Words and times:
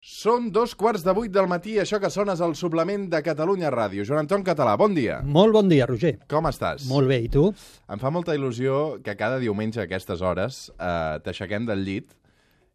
Són 0.00 0.46
dos 0.48 0.72
quarts 0.80 1.02
de 1.04 1.12
vuit 1.12 1.28
del 1.28 1.44
matí, 1.44 1.74
això 1.76 1.98
que 2.00 2.08
sona 2.08 2.32
és 2.32 2.40
el 2.40 2.54
suplement 2.56 3.02
de 3.12 3.18
Catalunya 3.20 3.68
Ràdio. 3.68 4.00
Joan 4.08 4.22
Anton 4.22 4.40
Català, 4.46 4.72
bon 4.80 4.94
dia. 4.96 5.18
Molt 5.20 5.52
bon 5.52 5.68
dia, 5.68 5.84
Roger. 5.84 6.14
Com 6.24 6.48
estàs? 6.48 6.86
Molt 6.88 7.10
bé, 7.10 7.18
i 7.26 7.28
tu? 7.28 7.50
Em 7.84 8.00
fa 8.00 8.08
molta 8.08 8.32
il·lusió 8.32 8.96
que 9.04 9.12
cada 9.20 9.36
diumenge 9.42 9.82
a 9.82 9.84
aquestes 9.84 10.24
hores 10.24 10.62
eh, 10.72 11.20
t'aixequem 11.20 11.68
del 11.68 11.84
llit 11.84 12.08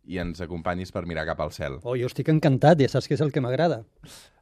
i 0.08 0.20
ens 0.22 0.42
acompanyis 0.44 0.94
per 0.94 1.06
mirar 1.10 1.26
cap 1.28 1.42
al 1.44 1.52
cel. 1.56 1.80
Oh, 1.84 1.96
jo 2.00 2.10
estic 2.10 2.30
encantat, 2.34 2.80
ja 2.82 2.90
saps 2.92 3.10
que 3.10 3.18
és 3.18 3.24
el 3.26 3.32
que 3.34 3.44
m'agrada. 3.44 3.84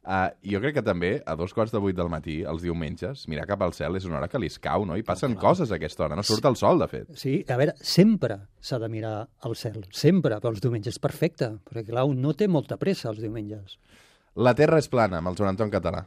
Uh, 0.04 0.28
jo 0.44 0.60
crec 0.60 0.74
que 0.76 0.84
també, 0.84 1.14
a 1.24 1.32
dos 1.40 1.54
quarts 1.56 1.72
de 1.72 1.80
vuit 1.80 1.96
del 1.96 2.10
matí, 2.12 2.42
els 2.44 2.60
diumenges, 2.66 3.24
mirar 3.32 3.46
cap 3.48 3.62
al 3.64 3.72
cel 3.72 3.96
és 3.96 4.04
una 4.04 4.18
hora 4.18 4.28
que 4.28 4.40
li 4.40 4.50
escau, 4.52 4.84
no? 4.84 4.98
I 5.00 5.04
ah, 5.04 5.08
passen 5.14 5.36
ah, 5.38 5.40
coses 5.40 5.72
a 5.72 5.78
aquesta 5.78 6.04
hora, 6.04 6.18
no 6.18 6.24
surt 6.26 6.44
el 6.50 6.58
sol, 6.60 6.82
de 6.82 6.88
fet. 6.90 7.06
Sí, 7.16 7.38
a 7.48 7.56
veure, 7.60 7.72
sempre 7.80 8.36
s'ha 8.60 8.78
de 8.82 8.90
mirar 8.92 9.14
al 9.48 9.56
cel, 9.56 9.86
sempre, 9.88 10.36
però 10.42 10.52
els 10.52 10.60
diumenges 10.64 11.00
perfecte, 11.00 11.54
perquè 11.64 11.86
clar, 11.88 12.04
un 12.10 12.20
no 12.20 12.36
té 12.36 12.50
molta 12.52 12.76
pressa 12.76 13.08
els 13.14 13.22
diumenges. 13.24 13.78
La 14.36 14.52
Terra 14.58 14.82
és 14.82 14.90
plana, 14.92 15.22
amb 15.22 15.32
el 15.32 15.38
Joan 15.40 15.54
Anton 15.54 15.72
Català. 15.72 16.04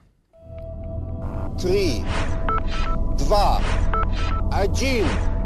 3, 1.58 2.06
2, 3.26 3.72
1, 4.54 5.38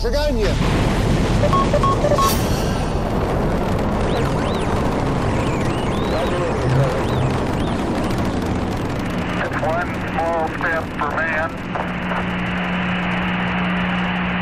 Seganya! 0.00 0.52
Step 10.80 10.98
for 10.98 11.10
man, 11.16 11.50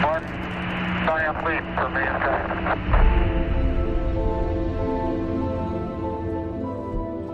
one 0.05 0.24
giant 1.06 1.45
leap 1.45 1.64
for 1.77 1.88
mankind. 1.91 2.45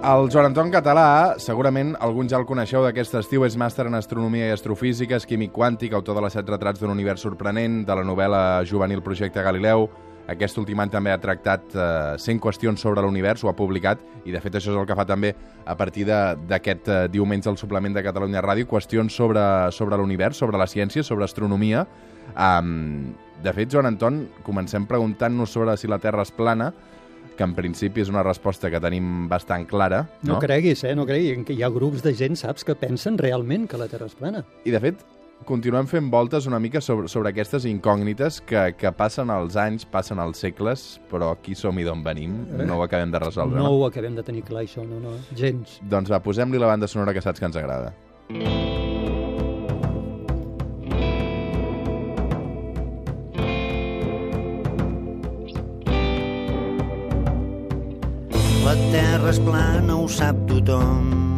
El 0.04 0.28
Joan 0.28 0.50
Anton 0.50 0.70
Català, 0.70 1.34
segurament 1.40 1.94
alguns 1.96 2.28
ja 2.30 2.36
el 2.36 2.44
coneixeu 2.44 2.84
d'aquest 2.84 3.14
estiu, 3.22 3.46
és 3.46 3.56
màster 3.56 3.86
en 3.88 3.96
astronomia 3.96 4.50
i 4.50 4.52
astrofísica, 4.52 5.16
és 5.16 5.24
químic 5.24 5.52
quàntic, 5.52 5.94
autor 5.96 6.18
de 6.18 6.26
les 6.26 6.36
set 6.36 6.48
retrats 6.48 6.80
d'un 6.80 6.92
univers 6.92 7.24
sorprenent, 7.24 7.86
de 7.88 7.96
la 7.96 8.04
novel·la 8.04 8.42
juvenil 8.68 9.00
Projecte 9.00 9.42
Galileu. 9.42 9.88
Aquest 10.32 10.56
últim 10.60 10.80
any 10.80 10.88
també 10.92 11.12
ha 11.12 11.18
tractat 11.20 11.74
eh, 11.76 12.14
100 12.20 12.40
qüestions 12.40 12.80
sobre 12.80 13.02
l'univers, 13.04 13.42
ho 13.44 13.50
ha 13.50 13.56
publicat, 13.56 14.00
i 14.24 14.32
de 14.32 14.40
fet 14.40 14.56
això 14.56 14.72
és 14.72 14.78
el 14.80 14.86
que 14.88 14.96
fa 14.96 15.04
també 15.08 15.34
a 15.66 15.76
partir 15.76 16.06
d'aquest 16.08 16.88
eh, 16.88 17.02
diumenge 17.12 17.50
al 17.50 17.60
suplement 17.60 17.92
de 17.96 18.04
Catalunya 18.06 18.42
Ràdio, 18.44 18.68
qüestions 18.70 19.12
sobre, 19.12 19.44
sobre 19.76 20.00
l'univers, 20.00 20.40
sobre 20.40 20.60
la 20.60 20.68
ciència, 20.70 21.04
sobre 21.04 21.28
astronomia. 21.28 21.84
Um, 22.32 23.12
de 23.44 23.52
fet, 23.52 23.68
Joan 23.68 23.90
Anton, 23.90 24.22
comencem 24.46 24.88
preguntant-nos 24.88 25.52
sobre 25.52 25.76
si 25.76 25.90
la 25.90 26.00
Terra 26.00 26.24
és 26.24 26.32
plana, 26.32 26.72
que 27.34 27.44
en 27.44 27.52
principi 27.56 28.00
és 28.04 28.10
una 28.12 28.22
resposta 28.24 28.70
que 28.70 28.80
tenim 28.80 29.26
bastant 29.28 29.66
clara. 29.68 30.04
No, 30.22 30.36
no 30.36 30.40
creguis, 30.40 30.84
eh? 30.86 30.94
No 30.96 31.04
creguis, 31.08 31.42
que 31.44 31.56
hi 31.56 31.64
ha 31.66 31.72
grups 31.74 32.04
de 32.04 32.14
gent, 32.16 32.38
saps, 32.40 32.64
que 32.64 32.76
pensen 32.78 33.18
realment 33.20 33.66
que 33.68 33.80
la 33.80 33.90
Terra 33.90 34.08
és 34.08 34.16
plana. 34.16 34.44
I, 34.64 34.72
de 34.72 34.80
fet, 34.80 35.04
continuem 35.44 35.88
fent 35.90 36.10
voltes 36.12 36.46
una 36.46 36.58
mica 36.62 36.80
sobre, 36.80 37.08
sobre 37.08 37.32
aquestes 37.32 37.66
incògnites 37.68 38.40
que, 38.46 38.62
que 38.78 38.92
passen 38.96 39.32
els 39.34 39.58
anys, 39.60 39.84
passen 39.84 40.22
els 40.22 40.40
segles, 40.40 40.86
però 41.10 41.34
qui 41.42 41.56
som 41.58 41.78
i 41.78 41.86
d'on 41.86 42.04
venim 42.06 42.36
no 42.64 42.78
ho 42.78 42.84
acabem 42.86 43.12
de 43.12 43.20
resoldre. 43.22 43.58
No 43.58 43.74
ho 43.74 43.84
acabem 43.88 44.16
de 44.16 44.24
tenir 44.24 44.44
clar, 44.46 44.64
això, 44.64 44.86
no, 44.86 45.00
no, 45.02 45.16
gens. 45.36 45.78
Doncs 45.90 46.12
va, 46.12 46.22
posem-li 46.24 46.60
la 46.60 46.70
banda 46.72 46.88
sonora 46.88 47.14
que 47.16 47.24
saps 47.24 47.42
que 47.42 47.50
ens 47.50 47.60
agrada. 47.60 47.92
La 58.64 58.78
terra 58.90 59.28
és 59.28 59.38
plana, 59.44 59.98
ho 60.00 60.08
sap 60.08 60.40
tothom. 60.48 61.33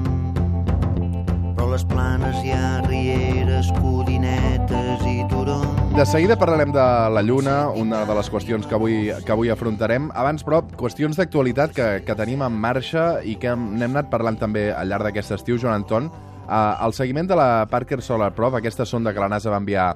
Les 1.76 1.84
planes 1.84 2.36
hi 2.40 2.54
ha 2.56 2.78
rieres, 2.86 3.66
codinetes 3.82 5.02
i 5.04 5.18
turons. 5.28 5.74
De 5.92 6.06
seguida 6.08 6.38
parlarem 6.40 6.70
de 6.72 6.80
la 7.12 7.20
Lluna, 7.20 7.68
una 7.68 7.98
de 8.08 8.14
les 8.16 8.30
qüestions 8.32 8.64
que 8.64 8.72
avui, 8.78 9.10
que 9.26 9.32
avui 9.34 9.50
afrontarem. 9.52 10.06
Abans, 10.16 10.40
però, 10.46 10.62
qüestions 10.80 11.20
d'actualitat 11.20 11.74
que, 11.76 11.88
que 12.06 12.16
tenim 12.16 12.40
en 12.46 12.56
marxa 12.64 13.18
i 13.28 13.34
que 13.36 13.50
hem- 13.52 13.74
n'hem 13.76 13.92
anat 13.92 14.08
parlant 14.08 14.38
també 14.40 14.70
al 14.72 14.88
llarg 14.88 15.04
d'aquest 15.10 15.34
estiu, 15.36 15.58
Joan 15.60 15.82
Anton. 15.82 16.08
Uh, 16.46 16.78
el 16.86 16.94
seguiment 16.96 17.28
de 17.28 17.36
la 17.36 17.66
Parker 17.68 18.00
Solar 18.00 18.30
Probe, 18.32 18.56
aquesta 18.62 18.86
sonda 18.88 19.12
que 19.12 19.20
la 19.20 19.28
NASA 19.28 19.52
va 19.52 19.60
enviar 19.60 19.90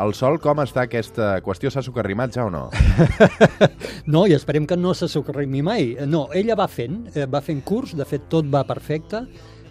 al 0.00 0.14
Sol, 0.16 0.38
com 0.40 0.60
està 0.64 0.86
aquesta 0.86 1.34
qüestió? 1.44 1.68
S'ha 1.72 1.82
socarrimat 1.84 2.32
ja 2.32 2.46
o 2.48 2.50
no? 2.54 2.70
No, 4.06 4.24
i 4.24 4.32
esperem 4.36 4.64
que 4.70 4.76
no 4.78 4.94
se 4.94 5.08
socorrimi 5.08 5.60
mai. 5.66 5.96
No, 6.06 6.28
ella 6.32 6.54
va 6.56 6.68
fent, 6.70 7.10
eh, 7.12 7.26
va 7.28 7.40
fent 7.44 7.60
curs, 7.66 7.92
de 7.98 8.04
fet 8.08 8.24
tot 8.32 8.48
va 8.48 8.64
perfecte. 8.64 9.24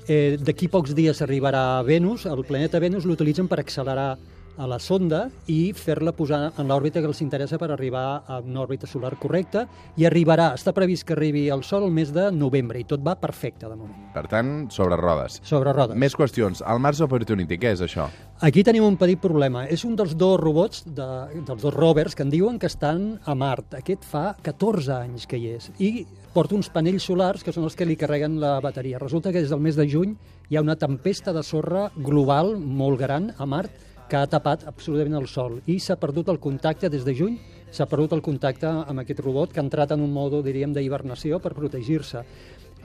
Eh, 0.07 0.37
D'aquí 0.37 0.67
pocs 0.69 0.93
dies 0.93 1.21
arribarà 1.25 1.79
a 1.79 1.83
Venus, 1.85 2.27
el 2.29 2.43
planeta 2.45 2.79
Venus 2.79 3.07
l'utilitzen 3.09 3.47
per 3.49 3.59
accelerar 3.59 4.17
a 4.57 4.67
la 4.67 4.79
sonda 4.79 5.25
i 5.51 5.73
fer-la 5.75 6.13
posar 6.15 6.51
en 6.57 6.69
l'òrbita 6.69 7.01
que 7.03 7.09
els 7.09 7.21
interessa 7.23 7.59
per 7.61 7.69
arribar 7.73 8.05
a 8.27 8.39
una 8.39 8.61
òrbita 8.63 8.87
solar 8.87 9.15
correcta 9.21 9.65
i 9.99 10.07
arribarà, 10.07 10.51
està 10.55 10.73
previst 10.75 11.05
que 11.07 11.15
arribi 11.15 11.47
al 11.53 11.63
Sol 11.65 11.87
el 11.87 11.93
mes 11.95 12.11
de 12.15 12.29
novembre 12.31 12.79
i 12.79 12.85
tot 12.87 13.03
va 13.05 13.15
perfecte 13.19 13.67
de 13.69 13.75
moment. 13.75 14.09
Per 14.15 14.25
tant, 14.31 14.53
sobre 14.71 14.97
rodes. 14.99 15.39
Sobre 15.43 15.73
rodes. 15.75 15.97
Més 15.99 16.15
qüestions. 16.15 16.63
El 16.65 16.81
Mars 16.83 17.01
Opportunity, 17.03 17.59
què 17.61 17.73
és 17.75 17.83
això? 17.85 18.07
Aquí 18.45 18.65
tenim 18.67 18.83
un 18.83 18.97
petit 18.99 19.19
problema. 19.21 19.65
És 19.71 19.85
un 19.87 19.95
dels 19.95 20.15
dos 20.19 20.35
robots, 20.41 20.83
de, 20.85 21.07
dels 21.47 21.61
dos 21.61 21.73
rovers, 21.73 22.15
que 22.15 22.25
en 22.25 22.31
diuen 22.33 22.59
que 22.59 22.67
estan 22.71 23.15
a 23.23 23.35
Mart. 23.35 23.77
Aquest 23.79 24.03
fa 24.07 24.33
14 24.43 24.91
anys 24.97 25.27
que 25.27 25.39
hi 25.39 25.53
és. 25.55 25.71
I 25.79 26.05
porta 26.35 26.57
uns 26.57 26.67
panells 26.71 27.07
solars 27.07 27.43
que 27.43 27.53
són 27.55 27.63
els 27.67 27.77
que 27.79 27.87
li 27.87 27.95
carreguen 27.99 28.39
la 28.41 28.57
bateria. 28.63 28.99
Resulta 28.99 29.31
que 29.31 29.43
des 29.43 29.51
del 29.51 29.63
mes 29.63 29.79
de 29.79 29.87
juny 29.87 30.15
hi 30.49 30.57
ha 30.57 30.63
una 30.65 30.75
tempesta 30.75 31.33
de 31.33 31.43
sorra 31.43 31.89
global 31.95 32.57
molt 32.59 32.99
gran 32.99 33.31
a 33.37 33.47
Mart 33.47 33.83
que 34.09 34.17
ha 34.17 34.27
tapat 34.29 34.67
absolutament 34.69 35.17
el 35.19 35.27
sol 35.27 35.59
i 35.65 35.79
s'ha 35.79 35.97
perdut 36.01 36.29
el 36.29 36.39
contacte 36.39 36.89
des 36.89 37.05
de 37.05 37.15
juny 37.17 37.37
s'ha 37.75 37.87
perdut 37.91 38.13
el 38.15 38.23
contacte 38.23 38.69
amb 38.69 39.01
aquest 39.01 39.19
robot 39.19 39.51
que 39.51 39.59
ha 39.59 39.65
entrat 39.65 39.91
en 39.91 40.03
un 40.05 40.13
mode, 40.13 40.41
diríem, 40.45 40.73
d'hibernació 40.73 41.41
per 41.43 41.55
protegir-se. 41.57 42.23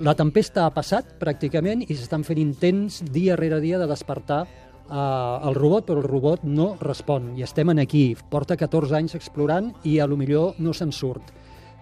La 0.01 0.17
tempesta 0.17 0.65
ha 0.65 0.73
passat 0.75 1.15
pràcticament 1.21 1.85
i 1.87 1.95
s'estan 1.95 2.25
fent 2.25 2.41
intents 2.41 3.03
dia 3.13 3.37
rere 3.37 3.61
dia 3.61 3.79
de 3.79 3.87
despertar 3.91 4.41
eh, 4.47 5.49
el 5.49 5.55
robot, 5.55 5.87
però 5.87 6.01
el 6.01 6.09
robot 6.09 6.47
no 6.49 6.73
respon. 6.81 7.35
I 7.37 7.45
estem 7.47 7.71
en 7.71 7.83
aquí. 7.85 8.17
Porta 8.31 8.57
14 8.57 8.97
anys 8.97 9.19
explorant 9.19 9.71
i 9.85 9.99
a 10.01 10.09
lo 10.09 10.17
millor 10.17 10.59
no 10.59 10.75
se'n 10.75 10.93
surt. 10.93 11.35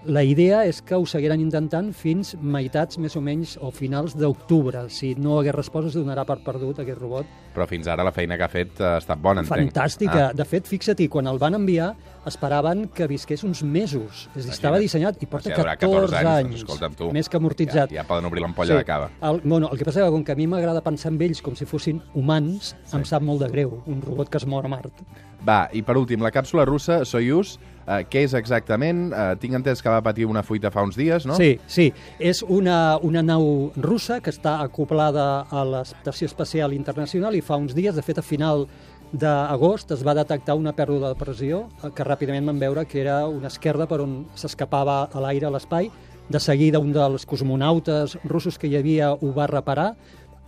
La 0.06 0.22
idea 0.22 0.60
és 0.62 0.78
que 0.86 0.94
ho 0.94 1.02
seguiran 1.10 1.40
intentant 1.42 1.88
fins 1.96 2.36
meitats 2.38 3.00
més 3.02 3.16
o 3.18 3.20
menys 3.24 3.56
o 3.58 3.72
finals 3.74 4.14
d'octubre. 4.14 4.84
Si 4.94 5.16
no 5.18 5.40
hagués 5.40 5.56
respost 5.56 5.90
es 5.90 5.96
donarà 5.98 6.22
per 6.28 6.36
perdut 6.44 6.78
aquest 6.84 7.00
robot. 7.00 7.26
Però 7.56 7.66
fins 7.66 7.88
ara 7.90 8.06
la 8.06 8.12
feina 8.14 8.36
que 8.38 8.46
ha 8.46 8.50
fet 8.52 8.78
ha 8.78 8.92
estat 9.00 9.18
bona, 9.18 9.42
entenc. 9.42 9.72
Fantàstica. 9.72 10.28
Ah, 10.28 10.32
De 10.38 10.46
fet, 10.46 10.68
fixa't-hi, 10.70 11.08
quan 11.10 11.26
el 11.26 11.40
van 11.42 11.58
enviar 11.58 11.90
esperaven 12.30 12.86
que 12.94 13.08
visqués 13.10 13.42
uns 13.42 13.64
mesos. 13.64 14.28
És 14.36 14.44
a 14.44 14.46
dir, 14.46 14.54
estava 14.54 14.78
dissenyat 14.78 15.18
i 15.20 15.26
porta 15.26 15.50
Si 15.50 15.56
ha 15.56 15.58
durat 15.58 15.80
14, 15.80 16.12
14 16.12 16.18
anys, 16.22 16.46
anys. 16.46 16.62
escolta'm 16.62 16.94
tu. 16.94 17.10
Més 17.12 17.28
que 17.28 17.40
amortitzat. 17.40 17.90
Ja, 17.90 18.02
ja 18.02 18.06
poden 18.06 18.28
obrir 18.30 18.44
l'ampolla 18.44 18.76
de 18.78 18.84
cava. 18.86 19.10
El, 19.20 19.40
bueno, 19.42 19.72
el 19.72 19.78
que 19.78 19.88
passa 19.88 20.04
és 20.04 20.06
que 20.06 20.14
com 20.14 20.22
que 20.22 20.36
a 20.36 20.38
mi 20.38 20.46
m'agrada 20.46 20.84
pensar 20.84 21.10
en 21.10 21.18
ells 21.26 21.42
com 21.42 21.56
si 21.58 21.66
fossin 21.66 21.98
humans, 22.14 22.76
sí. 22.84 22.94
em 22.96 23.04
sap 23.08 23.26
molt 23.26 23.42
de 23.42 23.50
greu, 23.50 23.82
un 23.86 23.98
robot 24.04 24.30
que 24.30 24.38
es 24.38 24.46
mor 24.46 24.64
a 24.64 24.70
Mart. 24.70 25.02
Va, 25.46 25.68
i 25.72 25.82
per 25.82 25.96
últim, 25.98 26.22
la 26.22 26.30
càpsula 26.34 26.64
russa 26.66 27.04
Soyuz, 27.04 27.58
eh, 27.88 28.04
què 28.10 28.24
és 28.26 28.34
exactament? 28.38 29.08
Eh, 29.12 29.30
tinc 29.40 29.56
entès 29.58 29.82
que 29.82 29.92
va 29.92 30.02
patir 30.04 30.28
una 30.28 30.44
fuita 30.44 30.70
fa 30.74 30.84
uns 30.86 30.98
dies, 30.98 31.26
no? 31.28 31.38
Sí, 31.38 31.56
sí. 31.66 31.88
És 32.18 32.42
una, 32.44 32.98
una 33.02 33.24
nau 33.24 33.72
russa 33.76 34.20
que 34.20 34.32
està 34.34 34.58
acoplada 34.64 35.46
a 35.50 35.64
l'Estació 35.64 36.28
Espacial 36.28 36.76
Internacional 36.76 37.36
i 37.38 37.42
fa 37.44 37.58
uns 37.60 37.74
dies, 37.76 37.96
de 37.96 38.04
fet, 38.04 38.20
a 38.20 38.26
final 38.26 38.66
d'agost 39.08 39.94
es 39.94 40.02
va 40.04 40.12
detectar 40.12 40.58
una 40.58 40.74
pèrdua 40.76 41.14
de 41.14 41.16
pressió 41.16 41.62
eh, 41.82 41.90
que 41.94 42.04
ràpidament 42.04 42.50
van 42.50 42.60
veure 42.60 42.84
que 42.84 43.00
era 43.00 43.22
una 43.28 43.48
esquerda 43.48 43.88
per 43.88 44.02
on 44.04 44.20
s'escapava 44.36 45.06
a 45.08 45.24
l'aire 45.24 45.48
a 45.48 45.54
l'espai. 45.54 45.90
De 46.28 46.40
seguida 46.44 46.78
un 46.78 46.92
dels 46.92 47.24
cosmonautes 47.24 48.18
russos 48.28 48.58
que 48.60 48.68
hi 48.68 48.76
havia 48.76 49.14
ho 49.14 49.32
va 49.32 49.46
reparar. 49.48 49.94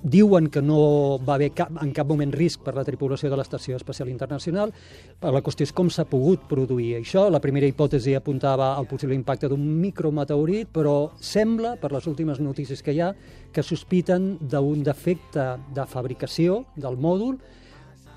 Diuen 0.03 0.49
que 0.49 0.63
no 0.65 1.19
va 1.21 1.35
haver 1.35 1.51
cap, 1.53 1.75
en 1.83 1.93
cap 1.93 2.09
moment 2.09 2.33
risc 2.33 2.63
per 2.65 2.73
la 2.77 2.85
tripulació 2.87 3.29
de 3.29 3.37
l'Estació 3.37 3.77
Espacial 3.77 4.09
Internacional. 4.09 4.73
La 5.21 5.43
qüestió 5.45 5.67
és 5.69 5.75
com 5.77 5.91
s'ha 5.93 6.07
pogut 6.09 6.47
produir 6.49 6.95
això. 6.97 7.27
La 7.29 7.43
primera 7.45 7.69
hipòtesi 7.69 8.17
apuntava 8.17 8.73
al 8.79 8.89
possible 8.89 9.15
impacte 9.19 9.51
d'un 9.53 9.63
micrometeorit, 9.83 10.73
però 10.73 11.13
sembla, 11.21 11.77
per 11.77 11.93
les 11.93 12.09
últimes 12.09 12.41
notícies 12.41 12.81
que 12.83 12.97
hi 12.97 13.03
ha, 13.05 13.13
que 13.53 13.63
sospiten 13.67 14.37
d'un 14.41 14.85
defecte 14.87 15.51
de 15.75 15.87
fabricació 15.91 16.65
del 16.81 16.97
mòdul 16.97 17.37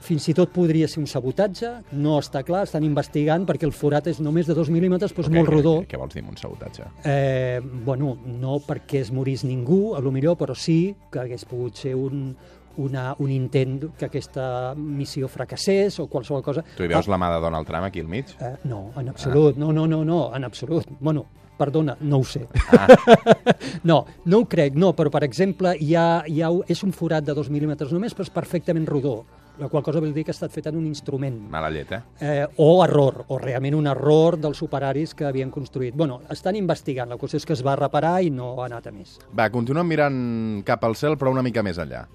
fins 0.03 0.25
i 0.27 0.33
tot 0.35 0.51
podria 0.53 0.88
ser 0.91 1.00
un 1.01 1.07
sabotatge, 1.07 1.69
no 1.95 2.17
està 2.19 2.41
clar, 2.44 2.65
estan 2.67 2.83
investigant 2.83 3.45
perquè 3.47 3.67
el 3.67 3.75
forat 3.75 4.09
és 4.11 4.19
només 4.23 4.50
de 4.50 4.55
dos 4.57 4.71
mil·límetres, 4.73 5.13
però 5.15 5.23
és 5.25 5.29
Què- 5.31 5.38
molt 5.38 5.51
rodó. 5.51 5.75
Què, 5.83 5.94
què 5.94 6.00
vols 6.01 6.13
dir 6.15 6.23
amb 6.25 6.33
un 6.33 6.39
sabotatge? 6.41 6.89
Eh, 7.07 7.61
bueno, 7.85 8.17
no 8.25 8.57
perquè 8.65 9.00
es 9.01 9.13
morís 9.15 9.45
ningú, 9.47 9.94
a 9.95 10.01
lo 10.03 10.11
millor, 10.11 10.35
però 10.38 10.55
sí 10.55 10.95
que 11.11 11.21
hagués 11.23 11.45
pogut 11.47 11.79
ser 11.79 11.95
un, 11.95 12.35
una, 12.77 13.15
un 13.19 13.31
intent 13.31 13.94
que 13.97 14.09
aquesta 14.09 14.73
missió 14.75 15.29
fracassés 15.29 16.00
o 16.03 16.07
qualsevol 16.11 16.44
cosa. 16.44 16.65
Tu 16.75 16.83
hi 16.83 16.91
veus 16.91 17.07
la 17.07 17.19
mà 17.21 17.31
de 17.33 17.39
Donald 17.44 17.67
Trump 17.69 17.88
aquí 17.88 18.03
al 18.03 18.11
mig? 18.11 18.33
Eh, 18.39 18.55
no, 18.65 18.89
en 19.00 19.09
absolut, 19.09 19.57
no, 19.57 19.71
no, 19.71 19.88
no, 19.88 20.03
no, 20.03 20.25
en 20.35 20.44
absolut. 20.44 20.83
Bueno, 21.00 21.25
Perdona, 21.53 21.95
no 22.01 22.17
ho 22.17 22.23
sé. 22.25 22.47
Ah. 22.71 22.88
no, 23.83 24.05
no 24.25 24.39
ho 24.39 24.45
crec, 24.50 24.73
no, 24.73 24.95
però 24.97 25.11
per 25.13 25.21
exemple 25.23 25.75
hi 25.79 25.94
ha, 25.95 26.23
hi 26.25 26.41
ha, 26.41 26.50
és 26.67 26.81
un 26.83 26.91
forat 26.97 27.23
de 27.23 27.35
dos 27.38 27.51
mil·límetres 27.53 27.94
només, 27.94 28.15
però 28.17 28.25
és 28.25 28.33
perfectament 28.33 28.88
rodó, 28.89 29.19
la 29.59 29.69
qual 29.69 29.83
cosa 29.83 30.01
vol 30.01 30.13
dir 30.13 30.25
que 30.25 30.33
ha 30.33 30.38
estat 30.38 30.51
fet 30.53 30.67
en 30.71 30.77
un 30.79 30.88
instrument. 30.89 31.38
Mala 31.53 31.69
llet, 31.73 31.91
eh? 31.91 32.01
Eh, 32.19 32.47
o 32.57 32.83
error, 32.85 33.23
o 33.27 33.39
realment 33.41 33.77
un 33.77 33.88
error 33.91 34.39
dels 34.41 34.57
superaris 34.57 35.13
que 35.13 35.27
havien 35.29 35.51
construït. 35.53 35.95
Bueno, 35.95 36.21
estan 36.33 36.57
investigant, 36.59 37.09
la 37.09 37.19
qüestió 37.21 37.41
és 37.41 37.45
que 37.45 37.57
es 37.57 37.65
va 37.65 37.77
reparar 37.79 38.19
i 38.23 38.33
no 38.33 38.55
ha 38.61 38.67
anat 38.69 38.89
a 38.89 38.95
més. 38.95 39.19
Va, 39.38 39.50
continuem 39.53 39.88
mirant 39.88 40.21
cap 40.65 40.83
al 40.83 40.97
cel, 41.00 41.17
però 41.17 41.33
una 41.33 41.45
mica 41.45 41.63
més 41.65 41.77
enllà. 41.81 42.07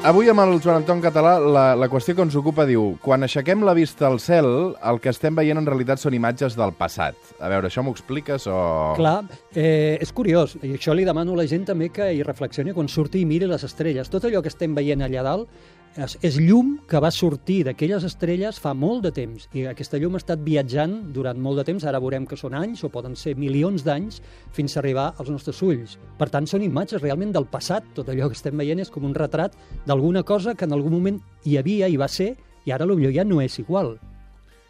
Avui 0.00 0.30
amb 0.32 0.40
el 0.40 0.54
Joan 0.64 0.78
Anton 0.78 1.02
Català 1.04 1.34
la, 1.44 1.62
la 1.76 1.86
qüestió 1.92 2.14
que 2.16 2.24
ens 2.24 2.32
ocupa 2.38 2.64
diu 2.64 2.94
quan 3.04 3.20
aixequem 3.26 3.60
la 3.68 3.74
vista 3.76 4.06
al 4.08 4.16
cel, 4.16 4.46
el 4.80 5.00
que 5.04 5.10
estem 5.12 5.36
veient 5.36 5.60
en 5.60 5.66
realitat 5.68 6.00
són 6.00 6.14
imatges 6.16 6.56
del 6.56 6.72
passat. 6.78 7.18
A 7.36 7.50
veure, 7.52 7.68
això 7.68 7.84
m'ho 7.84 7.92
expliques 7.92 8.46
o...? 8.48 8.56
Clar, 8.96 9.18
eh, 9.52 9.98
és 10.00 10.14
curiós, 10.16 10.56
i 10.64 10.72
això 10.78 10.96
li 10.96 11.04
demano 11.04 11.36
a 11.36 11.42
la 11.42 11.46
gent 11.50 11.68
també 11.68 11.90
que 11.92 12.08
hi 12.16 12.24
reflexioni 12.24 12.72
quan 12.72 12.88
surti 12.88 13.20
i 13.20 13.28
miri 13.28 13.50
les 13.50 13.66
estrelles. 13.68 14.08
Tot 14.08 14.24
allò 14.24 14.40
que 14.40 14.48
estem 14.48 14.72
veient 14.78 15.04
allà 15.04 15.26
dalt 15.26 15.52
és, 15.96 16.16
és 16.22 16.36
llum 16.38 16.76
que 16.88 17.00
va 17.02 17.10
sortir 17.10 17.60
d'aquelles 17.66 18.04
estrelles 18.06 18.60
fa 18.62 18.74
molt 18.74 19.02
de 19.06 19.12
temps, 19.14 19.48
i 19.56 19.64
aquesta 19.66 19.98
llum 19.98 20.14
ha 20.14 20.22
estat 20.22 20.42
viatjant 20.44 21.12
durant 21.14 21.38
molt 21.40 21.60
de 21.60 21.66
temps, 21.70 21.86
ara 21.86 22.00
veurem 22.02 22.26
que 22.26 22.38
són 22.38 22.54
anys, 22.54 22.84
o 22.84 22.92
poden 22.92 23.16
ser 23.18 23.34
milions 23.38 23.84
d'anys, 23.86 24.20
fins 24.56 24.76
a 24.76 24.80
arribar 24.82 25.10
als 25.16 25.32
nostres 25.32 25.62
ulls. 25.66 25.96
Per 26.18 26.30
tant, 26.30 26.46
són 26.46 26.62
imatges 26.66 27.02
realment 27.02 27.34
del 27.34 27.48
passat, 27.50 27.86
tot 27.96 28.08
allò 28.08 28.30
que 28.30 28.38
estem 28.38 28.56
veient 28.60 28.82
és 28.84 28.90
com 28.90 29.08
un 29.08 29.16
retrat 29.16 29.56
d'alguna 29.86 30.22
cosa 30.22 30.54
que 30.54 30.68
en 30.68 30.76
algun 30.76 30.94
moment 30.98 31.20
hi 31.44 31.58
havia 31.58 31.88
i 31.88 31.98
va 32.00 32.08
ser, 32.08 32.36
i 32.64 32.72
ara 32.72 32.86
potser 32.86 33.14
ja 33.14 33.24
no 33.24 33.40
és 33.40 33.58
igual. 33.58 33.96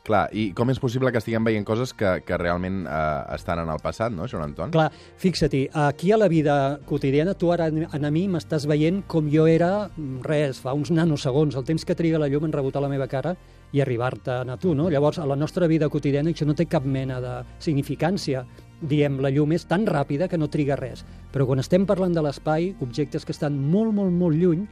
Clar, 0.01 0.23
i 0.33 0.47
com 0.57 0.71
és 0.73 0.79
possible 0.81 1.11
que 1.13 1.21
estiguem 1.21 1.45
veient 1.45 1.67
coses 1.69 1.93
que, 1.93 2.15
que 2.25 2.39
realment 2.41 2.87
eh, 2.89 3.35
estan 3.37 3.61
en 3.61 3.69
el 3.69 3.83
passat, 3.85 4.15
no, 4.15 4.25
Joan 4.31 4.47
Anton? 4.49 4.73
Clar, 4.73 4.89
fixa-t'hi, 5.21 5.67
aquí 5.77 6.13
a 6.13 6.17
la 6.17 6.31
vida 6.33 6.55
quotidiana 6.89 7.35
tu 7.37 7.53
ara 7.53 7.69
a 7.69 8.11
mi 8.11 8.25
m'estàs 8.33 8.65
veient 8.71 9.03
com 9.11 9.29
jo 9.29 9.45
era, 9.51 9.91
mm, 9.93 10.23
res, 10.25 10.63
fa 10.65 10.73
uns 10.73 10.91
nanosegons, 10.97 11.59
el 11.61 11.69
temps 11.69 11.85
que 11.85 11.99
triga 11.99 12.19
la 12.19 12.31
llum 12.33 12.49
en 12.49 12.57
rebotar 12.57 12.81
la 12.81 12.89
meva 12.89 13.11
cara 13.13 13.37
i 13.73 13.85
arribar-te 13.85 14.41
a 14.41 14.57
tu, 14.57 14.75
no? 14.75 14.89
Llavors, 14.91 15.21
a 15.21 15.29
la 15.29 15.37
nostra 15.37 15.69
vida 15.69 15.91
quotidiana 15.93 16.33
això 16.33 16.49
no 16.49 16.57
té 16.57 16.67
cap 16.67 16.85
mena 16.85 17.21
de 17.21 17.37
significància. 17.61 18.47
Diem, 18.81 19.19
la 19.21 19.29
llum 19.29 19.53
és 19.53 19.67
tan 19.69 19.85
ràpida 19.87 20.29
que 20.29 20.39
no 20.41 20.49
triga 20.49 20.79
res. 20.81 21.05
Però 21.31 21.45
quan 21.47 21.61
estem 21.61 21.85
parlant 21.87 22.17
de 22.17 22.23
l'espai, 22.25 22.73
objectes 22.81 23.27
que 23.29 23.37
estan 23.37 23.59
molt, 23.61 23.93
molt, 23.93 24.11
molt 24.17 24.41
lluny, 24.41 24.65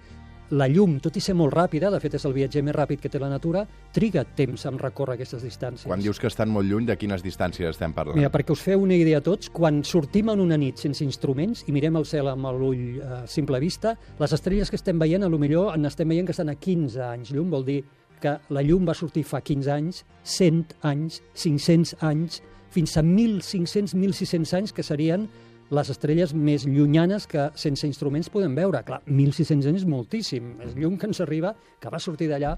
la 0.50 0.68
llum, 0.68 0.96
tot 1.04 1.16
i 1.18 1.20
ser 1.20 1.34
molt 1.36 1.52
ràpida, 1.54 1.90
de 1.92 2.00
fet 2.00 2.14
és 2.16 2.24
el 2.24 2.34
viatger 2.36 2.62
més 2.64 2.76
ràpid 2.76 3.02
que 3.02 3.10
té 3.12 3.20
la 3.20 3.28
natura, 3.28 3.64
triga 3.94 4.24
temps 4.24 4.64
en 4.68 4.78
recórrer 4.80 5.18
aquestes 5.18 5.44
distàncies. 5.44 5.88
Quan 5.88 6.00
dius 6.00 6.20
que 6.20 6.30
estan 6.30 6.48
molt 6.52 6.68
lluny, 6.70 6.86
de 6.88 6.96
quines 6.96 7.24
distàncies 7.24 7.68
estem 7.68 7.92
parlant? 7.96 8.16
Mira, 8.16 8.32
perquè 8.32 8.54
us 8.54 8.64
feu 8.64 8.80
una 8.84 8.96
idea 8.96 9.20
tots, 9.24 9.52
quan 9.52 9.82
sortim 9.84 10.32
en 10.32 10.40
una 10.40 10.56
nit 10.60 10.80
sense 10.80 11.04
instruments 11.04 11.66
i 11.68 11.74
mirem 11.76 12.00
el 12.00 12.08
cel 12.08 12.30
amb 12.32 12.48
l'ull 12.56 13.00
a 13.04 13.22
simple 13.28 13.60
vista, 13.60 13.94
les 14.18 14.32
estrelles 14.32 14.70
que 14.70 14.80
estem 14.80 14.98
veient, 14.98 15.24
a 15.24 15.28
lo 15.28 15.40
millor 15.40 15.74
en 15.74 15.84
estem 15.88 16.08
veient 16.08 16.28
que 16.28 16.36
estan 16.36 16.48
a 16.48 16.56
15 16.56 17.02
anys 17.10 17.34
llum, 17.36 17.50
vol 17.52 17.66
dir 17.68 17.82
que 18.18 18.38
la 18.50 18.62
llum 18.66 18.88
va 18.88 18.96
sortir 18.98 19.24
fa 19.28 19.42
15 19.44 19.70
anys, 19.70 20.04
100 20.24 20.78
anys, 20.88 21.20
500 21.34 21.94
anys, 22.08 22.40
fins 22.74 22.96
a 22.96 23.02
1.500, 23.02 23.94
1.600 23.94 24.56
anys, 24.58 24.72
que 24.72 24.84
serien 24.84 25.28
les 25.70 25.90
estrelles 25.92 26.34
més 26.34 26.64
llunyanes 26.66 27.26
que 27.28 27.48
sense 27.58 27.86
instruments 27.86 28.30
podem 28.32 28.54
veure. 28.56 28.82
Clar, 28.86 29.02
1.600 29.06 29.68
anys 29.68 29.82
és 29.82 29.88
moltíssim. 29.88 30.54
És 30.64 30.76
llum 30.76 30.96
que 30.98 31.08
ens 31.10 31.20
arriba, 31.20 31.54
que 31.80 31.92
va 31.92 32.00
sortir 32.00 32.30
d'allà 32.30 32.54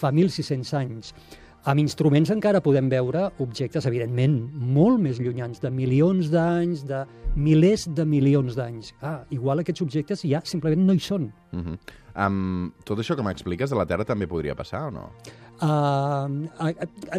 fa 0.00 0.12
1.600 0.12 0.74
anys. 0.80 1.14
Amb 1.68 1.82
instruments 1.82 2.30
encara 2.32 2.62
podem 2.64 2.86
veure 2.88 3.26
objectes, 3.44 3.84
evidentment, 3.84 4.38
molt 4.56 4.96
més 5.02 5.18
llunyans, 5.20 5.60
de 5.60 5.68
milions 5.68 6.30
d'anys, 6.32 6.86
de 6.88 7.02
milers 7.36 7.84
de 7.96 8.06
milions 8.08 8.56
d'anys. 8.56 8.94
Ah, 9.04 9.18
igual 9.28 9.60
aquests 9.60 9.84
objectes 9.84 10.24
ja 10.24 10.40
simplement 10.48 10.86
no 10.86 10.96
hi 10.96 11.02
són. 11.04 11.28
Uh 11.52 11.60
-huh. 11.60 11.76
Um, 12.16 12.70
tot 12.84 12.98
això 12.98 13.16
que 13.16 13.22
m'expliques 13.26 13.70
de 13.70 13.76
la 13.78 13.86
Terra 13.86 14.04
també 14.08 14.26
podria 14.30 14.54
passar 14.58 14.86
o 14.88 14.90
no? 14.94 15.10
Uh, 15.60 16.48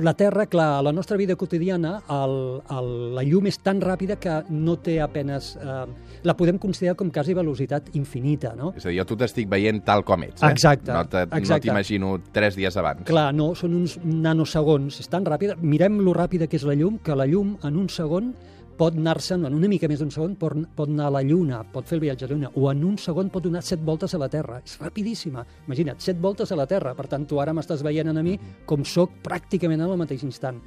la 0.01 0.13
Terra, 0.17 0.47
clar, 0.49 0.79
a 0.79 0.81
la 0.81 0.91
nostra 0.91 1.17
vida 1.17 1.35
quotidiana 1.35 2.01
el, 2.09 2.33
el, 2.73 2.87
la 3.15 3.23
llum 3.27 3.45
és 3.51 3.59
tan 3.61 3.81
ràpida 3.83 4.17
que 4.21 4.39
no 4.49 4.77
té 4.81 4.99
apenes... 5.03 5.53
Uh, 5.61 5.85
la 6.25 6.35
podem 6.37 6.57
considerar 6.61 6.95
com 6.99 7.09
quasi 7.13 7.33
velocitat 7.37 7.91
infinita, 7.97 8.51
no? 8.57 8.71
És 8.77 8.85
a 8.85 8.89
dir, 8.91 8.97
jo 8.99 9.05
tu 9.09 9.15
t'estic 9.17 9.47
veient 9.49 9.79
tal 9.85 10.03
com 10.05 10.21
ets, 10.25 10.41
eh? 10.43 10.51
Exacte, 10.53 10.91
No 10.93 11.05
te- 11.09 11.25
no 11.25 11.59
t'imagino 11.63 12.11
tres 12.33 12.57
dies 12.57 12.77
abans. 12.77 13.05
Clar, 13.09 13.31
no, 13.33 13.51
són 13.57 13.73
uns 13.79 13.97
nanosegons, 14.03 14.99
és 15.01 15.09
tan 15.09 15.25
ràpida. 15.25 15.55
Mirem 15.61 15.97
lo 16.05 16.13
ràpida 16.17 16.49
que 16.49 16.57
és 16.61 16.65
la 16.67 16.75
llum, 16.77 16.99
que 17.01 17.15
la 17.17 17.25
llum 17.29 17.55
en 17.65 17.77
un 17.77 17.89
segon 17.89 18.33
pot 18.81 18.95
anar-se'n, 18.97 19.43
en 19.45 19.53
una 19.53 19.69
mica 19.69 19.85
més 19.85 19.99
d'un 20.01 20.09
segon, 20.09 20.31
pot, 20.41 20.55
pot 20.73 20.89
anar 20.89 21.11
a 21.11 21.13
la 21.13 21.21
Lluna, 21.21 21.59
pot 21.69 21.85
fer 21.85 21.99
el 21.99 22.05
viatge 22.07 22.25
a 22.25 22.29
la 22.31 22.33
Lluna, 22.33 22.49
o 22.57 22.63
en 22.71 22.79
un 22.87 22.95
segon 22.97 23.27
pot 23.29 23.43
donar 23.45 23.61
set 23.61 23.83
voltes 23.85 24.15
a 24.17 24.19
la 24.21 24.29
Terra. 24.33 24.57
És 24.65 24.79
rapidíssima. 24.81 25.43
Imagina't, 25.67 25.99
set 26.01 26.17
voltes 26.21 26.49
a 26.49 26.57
la 26.57 26.65
Terra. 26.65 26.95
Per 26.97 27.05
tant, 27.11 27.27
tu 27.29 27.37
ara 27.43 27.53
m'estàs 27.53 27.83
veient 27.85 28.09
a 28.09 28.23
mi 28.25 28.33
com 28.65 28.81
sóc 28.81 29.19
pràcticament 29.21 29.83
al 29.85 29.93
mateix 30.01 30.23
instant. 30.25 30.57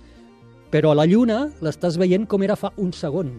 Però 0.70 0.92
a 0.92 0.98
la 1.00 1.08
Lluna 1.10 1.40
l'estàs 1.64 1.98
veient 1.98 2.28
com 2.30 2.46
era 2.46 2.54
fa 2.54 2.70
un 2.78 2.92
segon. 2.94 3.32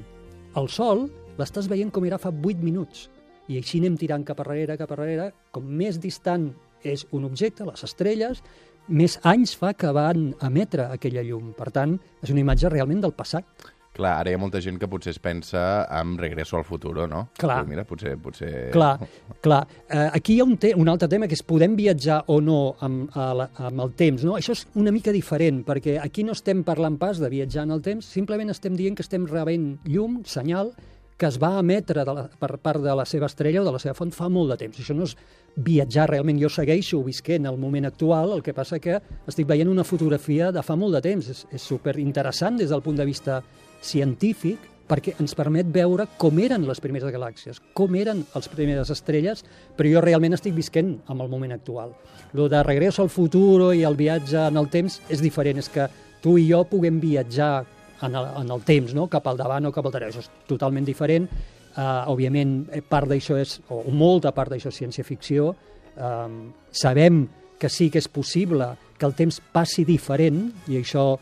El 0.59 0.67
Sol 0.67 1.05
l'estàs 1.39 1.71
veient 1.71 1.93
com 1.95 2.03
era 2.03 2.19
fa 2.19 2.33
8 2.35 2.59
minuts. 2.59 3.07
I 3.47 3.61
així 3.61 3.79
anem 3.79 3.95
tirant 3.95 4.25
cap 4.27 4.41
arrere, 4.43 4.75
cap 4.75 4.91
arrere. 4.91 5.29
Com 5.55 5.71
més 5.71 6.01
distant 6.03 6.49
és 6.83 7.07
un 7.15 7.23
objecte, 7.23 7.63
les 7.63 7.87
estrelles, 7.87 8.43
més 8.87 9.15
anys 9.23 9.55
fa 9.57 9.71
que 9.73 9.89
van 9.95 10.33
emetre 10.43 10.89
aquella 10.91 11.23
llum. 11.23 11.53
Per 11.57 11.71
tant, 11.71 11.95
és 12.21 12.35
una 12.35 12.43
imatge 12.43 12.69
realment 12.69 13.01
del 13.07 13.15
passat. 13.15 13.71
Clar, 13.95 14.17
ara 14.19 14.31
hi 14.31 14.35
ha 14.35 14.39
molta 14.41 14.59
gent 14.59 14.75
que 14.79 14.89
potser 14.91 15.13
es 15.13 15.19
pensa 15.23 15.85
en 15.87 16.17
Regreso 16.19 16.57
al 16.59 16.65
futuro, 16.67 17.05
no? 17.07 17.29
Clar. 17.39 17.61
Però 17.61 17.69
mira, 17.69 17.85
potser... 17.87 18.17
potser... 18.19 18.49
Clar, 18.73 18.97
clar. 19.45 19.61
Eh, 19.87 20.09
aquí 20.19 20.35
hi 20.35 20.41
ha 20.43 20.47
un, 20.47 20.57
te 20.59 20.73
un 20.75 20.91
altre 20.91 21.07
tema, 21.11 21.29
que 21.31 21.37
és 21.37 21.45
podem 21.47 21.77
viatjar 21.79 22.21
o 22.33 22.41
no 22.43 22.59
amb, 22.83 23.15
a 23.15 23.29
la, 23.39 23.47
amb 23.69 23.85
el 23.85 23.93
temps. 23.95 24.25
No? 24.27 24.35
Això 24.35 24.51
és 24.57 24.65
una 24.75 24.91
mica 24.91 25.15
diferent, 25.15 25.63
perquè 25.67 25.95
aquí 26.03 26.27
no 26.27 26.35
estem 26.35 26.65
parlant 26.67 26.99
pas 26.99 27.21
de 27.23 27.31
viatjar 27.31 27.63
en 27.63 27.71
el 27.77 27.85
temps, 27.85 28.11
simplement 28.17 28.51
estem 28.51 28.75
dient 28.75 28.99
que 28.99 29.05
estem 29.05 29.29
rebent 29.31 29.77
llum, 29.87 30.19
senyal, 30.27 30.73
que 31.15 31.29
es 31.29 31.37
va 31.39 31.53
emetre 31.61 32.03
de 32.03 32.13
la, 32.13 32.25
per 32.27 32.57
part 32.59 32.83
de 32.83 32.93
la 32.99 33.05
seva 33.07 33.29
estrella 33.31 33.61
o 33.61 33.65
de 33.65 33.71
la 33.71 33.79
seva 33.79 33.95
font 33.95 34.11
fa 34.11 34.27
molt 34.27 34.51
de 34.51 34.57
temps. 34.65 34.81
Això 34.81 34.95
no 34.95 35.07
és 35.07 35.15
viatjar 35.55 36.09
realment. 36.11 36.41
Jo 36.41 36.49
segueixo 36.51 36.99
visquent 37.05 37.47
el 37.47 37.59
moment 37.61 37.87
actual, 37.87 38.33
el 38.35 38.43
que 38.43 38.53
passa 38.53 38.81
que 38.83 38.99
estic 39.23 39.47
veient 39.47 39.71
una 39.71 39.87
fotografia 39.87 40.51
de 40.51 40.63
fa 40.63 40.75
molt 40.75 40.97
de 40.97 41.03
temps. 41.05 41.29
És, 41.31 41.45
és 41.55 41.69
superinteressant 41.71 42.59
des 42.59 42.73
del 42.73 42.83
punt 42.83 42.99
de 42.99 43.07
vista 43.07 43.39
científic, 43.85 44.71
perquè 44.85 45.15
ens 45.21 45.33
permet 45.37 45.69
veure 45.73 46.05
com 46.21 46.37
eren 46.41 46.65
les 46.67 46.81
primeres 46.81 47.09
galàxies, 47.13 47.61
com 47.73 47.95
eren 47.97 48.21
les 48.35 48.49
primeres 48.51 48.91
estrelles, 48.93 49.41
però 49.77 49.89
jo 49.95 50.03
realment 50.03 50.37
estic 50.37 50.53
visquent 50.57 50.95
amb 51.09 51.25
el 51.25 51.31
moment 51.31 51.55
actual. 51.55 51.95
Lo 52.37 52.49
de 52.49 52.61
Regreso 52.63 53.01
al 53.01 53.09
futuro 53.09 53.71
i 53.73 53.83
el 53.87 53.97
viatge 53.97 54.47
en 54.49 54.59
el 54.61 54.69
temps 54.69 54.99
és 55.09 55.23
diferent, 55.23 55.61
és 55.61 55.71
que 55.73 55.87
tu 56.21 56.37
i 56.37 56.45
jo 56.49 56.63
puguem 56.69 56.99
viatjar 57.01 57.65
en 58.05 58.15
el, 58.15 58.27
en 58.41 58.51
el 58.51 58.63
temps, 58.65 58.93
no? 58.93 59.07
cap 59.09 59.27
al 59.27 59.37
davant 59.39 59.65
o 59.65 59.73
cap 59.73 59.87
al 59.87 59.95
darrere. 59.95 60.13
Això 60.13 60.25
és 60.25 60.47
totalment 60.49 60.85
diferent. 60.85 61.27
Uh, 61.75 62.05
òbviament, 62.13 62.69
eh, 62.71 62.79
part 62.87 63.09
d'això 63.09 63.35
és, 63.41 63.57
o 63.73 63.81
molta 63.91 64.31
part 64.35 64.53
d'això 64.53 64.71
és 64.71 64.77
ciència-ficció. 64.79 65.49
Um, 65.95 66.53
sabem 66.71 67.25
que 67.59 67.69
sí 67.71 67.89
que 67.91 67.99
és 67.99 68.07
possible 68.11 68.69
que 68.99 69.07
el 69.07 69.15
temps 69.15 69.41
passi 69.51 69.83
diferent, 69.87 70.49
i 70.71 70.79
això 70.79 71.15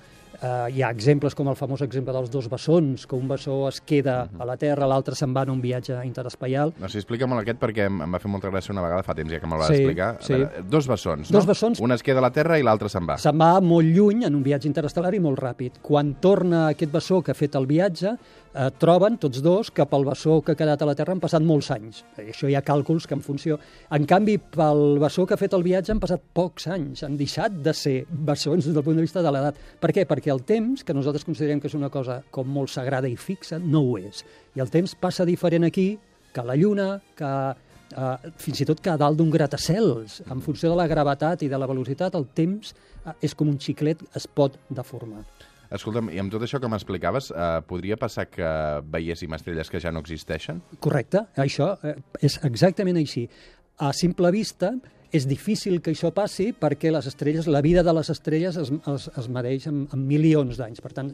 uh, 0.43 0.67
hi 0.69 0.83
ha 0.83 0.89
exemples 0.93 1.33
com 1.35 1.47
el 1.49 1.55
famós 1.55 1.81
exemple 1.81 2.13
dels 2.13 2.29
dos 2.29 2.49
bessons, 2.51 3.07
que 3.07 3.15
un 3.15 3.27
bessó 3.31 3.67
es 3.69 3.79
queda 3.81 4.29
a 4.39 4.45
la 4.45 4.57
Terra, 4.59 4.85
l'altre 4.89 5.15
se'n 5.15 5.33
va 5.35 5.43
en 5.47 5.53
un 5.55 5.61
viatge 5.63 5.97
interespaial. 6.05 6.73
No 6.79 6.89
sé, 6.91 6.99
explica'm 7.01 7.33
aquest 7.39 7.59
perquè 7.61 7.87
em, 7.89 8.01
em 8.05 8.13
va 8.13 8.19
fer 8.21 8.29
molta 8.31 8.51
gràcia 8.51 8.75
una 8.75 8.83
vegada 8.85 9.03
fa 9.07 9.15
temps 9.17 9.31
ja 9.31 9.39
que 9.39 9.47
me'l 9.49 9.59
vas 9.63 9.71
Sí, 9.73 9.81
explicar. 9.81 10.11
Sí. 10.21 10.33
veure, 10.35 10.63
Dos 10.69 10.87
bessons, 10.87 11.31
Dos 11.31 11.45
no? 11.45 11.49
bessons. 11.53 11.79
Un 11.79 11.91
es 11.95 12.03
queda 12.03 12.19
a 12.19 12.27
la 12.27 12.31
Terra 12.35 12.59
i 12.59 12.63
l'altre 12.63 12.89
se'n 12.91 13.07
va. 13.09 13.17
Se'n 13.17 13.39
va 13.39 13.55
molt 13.63 13.87
lluny 13.95 14.25
en 14.27 14.35
un 14.35 14.43
viatge 14.43 14.67
interestel·lar 14.69 15.13
i 15.15 15.19
molt 15.23 15.39
ràpid. 15.39 15.79
Quan 15.81 16.15
torna 16.21 16.67
aquest 16.69 16.91
bessó 16.91 17.21
que 17.23 17.31
ha 17.31 17.37
fet 17.37 17.55
el 17.55 17.65
viatge, 17.67 18.15
eh, 18.53 18.69
troben 18.79 19.17
tots 19.21 19.41
dos 19.43 19.71
que 19.73 19.85
pel 19.89 20.05
bessó 20.07 20.39
que 20.41 20.53
ha 20.53 20.59
quedat 20.59 20.81
a 20.81 20.87
la 20.87 20.95
Terra 20.97 21.15
han 21.15 21.21
passat 21.23 21.43
molts 21.45 21.71
anys. 21.73 22.03
I 22.21 22.29
això 22.33 22.49
hi 22.49 22.55
ha 22.57 22.63
càlculs 22.65 23.07
que 23.09 23.17
en 23.17 23.23
funció... 23.25 23.59
En 23.93 24.07
canvi, 24.09 24.37
pel 24.37 24.99
bessó 25.01 25.25
que 25.27 25.35
ha 25.35 25.41
fet 25.41 25.55
el 25.57 25.65
viatge 25.65 25.93
han 25.93 26.01
passat 26.03 26.23
pocs 26.35 26.67
anys, 26.73 27.03
han 27.05 27.17
deixat 27.19 27.59
de 27.65 27.73
ser 27.77 27.97
bessons 28.09 28.69
des 28.69 28.75
del 28.75 28.85
punt 28.85 28.99
de 28.99 29.05
vista 29.05 29.23
de 29.25 29.33
l'edat. 29.33 29.59
Per 29.81 29.91
què? 29.95 30.07
Perquè 30.09 30.33
el 30.33 30.43
temps, 30.47 30.85
que 30.85 30.95
nosaltres 30.95 31.27
considerem 31.27 31.61
que 31.61 31.69
és 31.71 31.77
una 31.77 31.91
cosa 31.93 32.21
com 32.31 32.49
molt 32.49 32.71
sagrada 32.73 33.09
i 33.09 33.17
fixa, 33.17 33.59
no 33.59 33.83
ho 33.87 33.99
és. 34.01 34.23
I 34.55 34.63
el 34.63 34.73
temps 34.73 34.95
passa 34.99 35.25
diferent 35.25 35.67
aquí 35.67 35.93
que 36.33 36.41
a 36.41 36.47
la 36.47 36.57
Lluna, 36.57 36.97
que 37.17 37.31
eh, 37.93 38.33
fins 38.41 38.63
i 38.63 38.67
tot 38.67 38.81
que 38.83 38.91
a 38.93 38.97
dalt 38.99 39.19
d'un 39.19 39.31
gratacels, 39.33 40.21
en 40.29 40.41
funció 40.41 40.71
de 40.71 40.79
la 40.79 40.89
gravetat 40.89 41.45
i 41.45 41.49
de 41.51 41.59
la 41.59 41.69
velocitat, 41.69 42.17
el 42.17 42.29
temps 42.35 42.73
eh, 42.73 43.13
és 43.21 43.35
com 43.37 43.49
un 43.49 43.59
xiclet, 43.61 44.01
es 44.17 44.27
pot 44.27 44.57
deformar. 44.69 45.23
Escolta'm, 45.73 46.11
i 46.13 46.19
amb 46.21 46.29
tot 46.33 46.43
això 46.45 46.59
que 46.61 46.69
m'explicaves, 46.69 47.31
eh, 47.33 47.61
podria 47.67 47.97
passar 47.97 48.27
que 48.29 48.49
veiéssim 48.93 49.33
estrelles 49.33 49.71
que 49.73 49.81
ja 49.81 49.91
no 49.91 50.03
existeixen? 50.05 50.61
Correcte, 50.79 51.25
això 51.35 51.73
eh, 51.81 51.95
és 52.21 52.39
exactament 52.45 52.99
així. 53.01 53.27
A 53.81 53.93
simple 53.97 54.29
vista, 54.31 54.75
És 55.13 55.27
difícil 55.29 55.77
que 55.85 55.91
això 55.93 56.09
passi 56.09 56.47
perquè 56.57 56.89
les 56.89 57.05
estrelles, 57.05 57.45
la 57.45 57.61
vida 57.61 57.83
de 57.85 57.93
les 57.93 58.07
estrelles 58.09 58.55
es, 58.57 58.71
es, 58.73 59.03
es 59.13 59.27
medeix 59.29 59.67
en, 59.69 59.83
en 59.93 60.07
milions 60.09 60.57
d'anys. 60.57 60.81
Per 60.81 60.89
tant, 60.89 61.11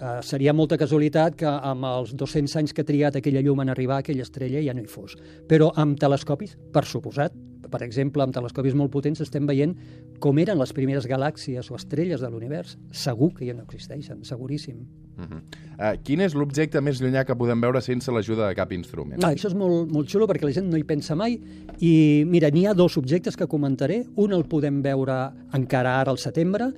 eh, 0.00 0.22
seria 0.24 0.54
molta 0.56 0.78
casualitat 0.80 1.36
que 1.42 1.50
amb 1.50 1.84
els 1.84 2.14
200 2.16 2.56
anys 2.62 2.72
que 2.72 2.80
ha 2.80 2.88
trigat 2.88 3.18
aquella 3.20 3.42
llum 3.44 3.60
en 3.60 3.74
arribar, 3.74 3.98
aquella 4.00 4.24
estrella 4.24 4.64
ja 4.64 4.72
no 4.72 4.80
hi 4.80 4.88
fos. 4.88 5.18
Però 5.52 5.68
amb 5.76 6.00
telescopis, 6.00 6.56
per 6.72 6.86
suposat, 6.88 7.36
per 7.70 7.82
exemple, 7.86 8.22
amb 8.24 8.34
telescopis 8.34 8.76
molt 8.78 8.92
potents 8.94 9.22
estem 9.24 9.46
veient 9.48 9.74
com 10.22 10.38
eren 10.38 10.58
les 10.58 10.72
primeres 10.76 11.06
galàxies 11.08 11.70
o 11.70 11.76
estrelles 11.78 12.22
de 12.22 12.30
l'univers. 12.30 12.76
Segur 12.90 13.32
que 13.36 13.46
ja 13.48 13.54
no 13.54 13.64
existeixen, 13.66 14.24
seguríssim. 14.24 14.86
Uh 15.16 15.24
-huh. 15.24 15.40
uh, 15.40 15.96
quin 16.04 16.20
és 16.20 16.34
l'objecte 16.34 16.80
més 16.80 17.00
llunyà 17.00 17.24
que 17.24 17.34
podem 17.34 17.60
veure 17.60 17.80
sense 17.80 18.10
l'ajuda 18.12 18.48
de 18.48 18.54
cap 18.54 18.72
instrument? 18.72 19.24
Ah, 19.24 19.32
això 19.32 19.46
és 19.48 19.54
molt, 19.54 19.90
molt 19.90 20.08
xulo 20.08 20.26
perquè 20.26 20.44
la 20.44 20.52
gent 20.52 20.68
no 20.68 20.76
hi 20.76 20.84
pensa 20.84 21.14
mai 21.14 21.40
i 21.80 22.24
mira, 22.26 22.50
n'hi 22.50 22.66
ha 22.66 22.74
dos 22.74 22.96
objectes 22.96 23.36
que 23.36 23.46
comentaré. 23.46 24.04
Un 24.16 24.32
el 24.32 24.44
podem 24.44 24.82
veure 24.82 25.32
encara 25.52 26.00
ara 26.00 26.10
al 26.10 26.18
setembre 26.18 26.72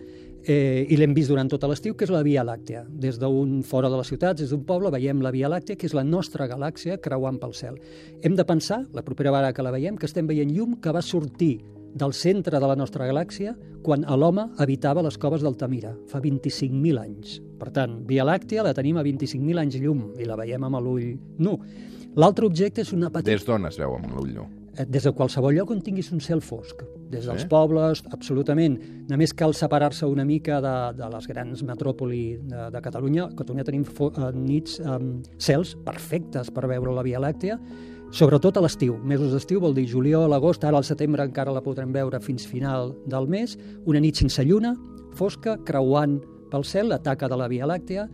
eh, 0.44 0.86
i 0.88 0.96
l'hem 0.96 1.14
vist 1.16 1.32
durant 1.32 1.48
tota 1.50 1.68
l'estiu, 1.70 1.96
que 1.96 2.06
és 2.06 2.12
la 2.12 2.22
Via 2.26 2.44
Làctea. 2.46 2.84
Des 2.88 3.18
d'un 3.20 3.62
fora 3.66 3.90
de 3.90 3.98
la 3.98 4.04
ciutat, 4.04 4.38
des 4.38 4.50
d'un 4.50 4.64
poble, 4.68 4.92
veiem 4.94 5.22
la 5.24 5.32
Via 5.34 5.50
Làctea, 5.50 5.76
que 5.76 5.88
és 5.88 5.96
la 5.96 6.04
nostra 6.04 6.48
galàxia 6.48 6.98
creuant 7.02 7.40
pel 7.40 7.54
cel. 7.54 7.80
Hem 8.22 8.36
de 8.36 8.46
pensar, 8.48 8.84
la 8.94 9.04
propera 9.04 9.32
vegada 9.34 9.52
que 9.52 9.64
la 9.66 9.74
veiem, 9.74 9.96
que 9.96 10.06
estem 10.06 10.26
veient 10.26 10.52
llum 10.54 10.78
que 10.82 10.94
va 10.94 11.02
sortir 11.02 11.58
del 11.98 12.12
centre 12.12 12.60
de 12.60 12.66
la 12.68 12.76
nostra 12.76 13.06
galàxia 13.08 13.54
quan 13.82 14.04
l'home 14.04 14.48
habitava 14.60 15.02
les 15.02 15.16
coves 15.18 15.42
d'Altamira, 15.42 15.94
fa 16.10 16.20
25.000 16.20 17.00
anys. 17.00 17.38
Per 17.58 17.72
tant, 17.74 18.02
Via 18.06 18.26
Làctea 18.28 18.64
la 18.66 18.74
tenim 18.76 18.98
a 18.98 19.06
25.000 19.06 19.64
anys 19.64 19.80
llum 19.82 20.12
i 20.18 20.28
la 20.28 20.36
veiem 20.38 20.68
amb 20.68 20.82
l'ull 20.84 21.16
nu. 21.38 21.58
L'altre 22.18 22.46
objecte 22.46 22.82
és 22.82 22.92
una 22.92 23.10
petita... 23.10 23.30
Des 23.30 23.46
d'on 23.46 23.68
es 23.68 23.78
veu 23.78 23.94
amb 23.96 24.14
l'ull 24.14 24.32
nu? 24.34 24.48
Eh, 24.78 24.84
des 24.86 25.02
de 25.02 25.10
qualsevol 25.12 25.54
lloc 25.56 25.70
on 25.74 25.80
tinguis 25.82 26.12
un 26.14 26.20
cel 26.22 26.40
fosc. 26.40 26.82
Des 27.10 27.24
dels 27.26 27.42
Sí? 27.42 27.48
pobles, 27.48 28.02
absolutament. 28.12 28.78
Només 29.08 29.32
cal 29.34 29.54
separar-se 29.54 30.06
una 30.06 30.24
mica 30.24 30.60
de, 30.60 30.74
de 31.02 31.08
les 31.10 31.26
grans 31.26 31.62
metròpoli 31.64 32.38
de, 32.46 32.70
de 32.70 32.80
Catalunya. 32.84 33.24
A 33.24 33.34
Catalunya 33.34 33.64
tenim 33.64 33.84
fo, 33.84 34.12
eh, 34.14 34.30
nits, 34.36 34.78
eh, 34.80 34.98
cels 35.38 35.74
perfectes 35.84 36.50
per 36.54 36.68
veure 36.68 36.92
la 36.94 37.02
Via 37.02 37.18
Làctea, 37.18 37.58
sobretot 38.12 38.56
a 38.56 38.60
l'estiu. 38.64 38.96
Mesos 39.04 39.32
d'estiu 39.32 39.60
vol 39.60 39.74
dir 39.74 39.86
juliol, 39.88 40.32
agost, 40.32 40.62
ara 40.64 40.76
al 40.78 40.84
setembre 40.84 41.24
encara 41.24 41.52
la 41.52 41.60
podrem 41.64 41.90
veure 41.92 42.20
fins 42.20 42.46
final 42.46 42.94
del 43.06 43.26
mes. 43.28 43.56
Una 43.86 44.00
nit 44.00 44.16
sense 44.16 44.44
lluna, 44.44 44.76
fosca, 45.14 45.58
creuant 45.64 46.20
pel 46.50 46.64
cel, 46.64 46.88
la 46.88 46.98
taca 47.02 47.28
de 47.28 47.36
la 47.36 47.48
Via 47.48 47.66
Làctea, 47.66 48.06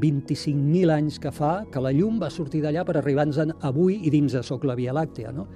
25.000 0.00 0.90
anys 0.94 1.18
que 1.18 1.32
fa 1.34 1.64
que 1.72 1.80
la 1.82 1.90
llum 1.90 2.20
va 2.22 2.28
sortir 2.30 2.60
d'allà 2.62 2.84
per 2.86 2.96
arribar-nos 3.00 3.40
avui 3.66 3.96
i 4.06 4.10
dins 4.12 4.32
de 4.36 4.42
soc 4.46 4.62
la 4.68 4.76
Via 4.78 4.92
Làctea. 4.94 5.32
No? 5.34 5.48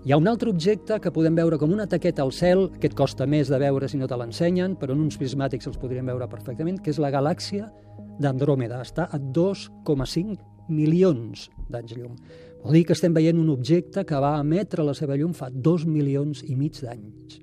Hi 0.00 0.14
ha 0.14 0.16
un 0.16 0.28
altre 0.30 0.48
objecte 0.48 0.96
que 1.04 1.10
podem 1.12 1.34
veure 1.36 1.58
com 1.60 1.74
una 1.74 1.84
taqueta 1.84 2.22
al 2.24 2.30
cel, 2.32 2.70
aquest 2.78 2.94
costa 2.96 3.26
més 3.28 3.50
de 3.52 3.58
veure 3.60 3.88
si 3.88 3.98
no 4.00 4.06
te 4.08 4.16
l'ensenyen, 4.16 4.78
però 4.80 4.94
en 4.96 5.02
uns 5.04 5.18
prismàtics 5.20 5.68
els 5.68 5.76
podríem 5.76 6.08
veure 6.08 6.28
perfectament, 6.32 6.78
que 6.80 6.88
és 6.88 7.00
la 7.04 7.10
galàxia 7.12 7.68
d'Andròmeda. 8.16 8.78
Està 8.80 9.10
a 9.12 9.20
2,5 9.20 10.38
milions 10.72 11.50
d'anys 11.68 11.98
llum. 11.98 12.16
Vol 12.62 12.78
dir 12.78 12.86
que 12.88 12.96
estem 12.96 13.12
veient 13.12 13.36
un 13.44 13.52
objecte 13.52 14.06
que 14.08 14.22
va 14.24 14.38
emetre 14.40 14.88
la 14.88 14.96
seva 14.96 15.20
llum 15.20 15.36
fa 15.36 15.50
2 15.52 15.84
milions 15.84 16.46
i 16.48 16.56
mig 16.56 16.80
d'anys. 16.80 17.36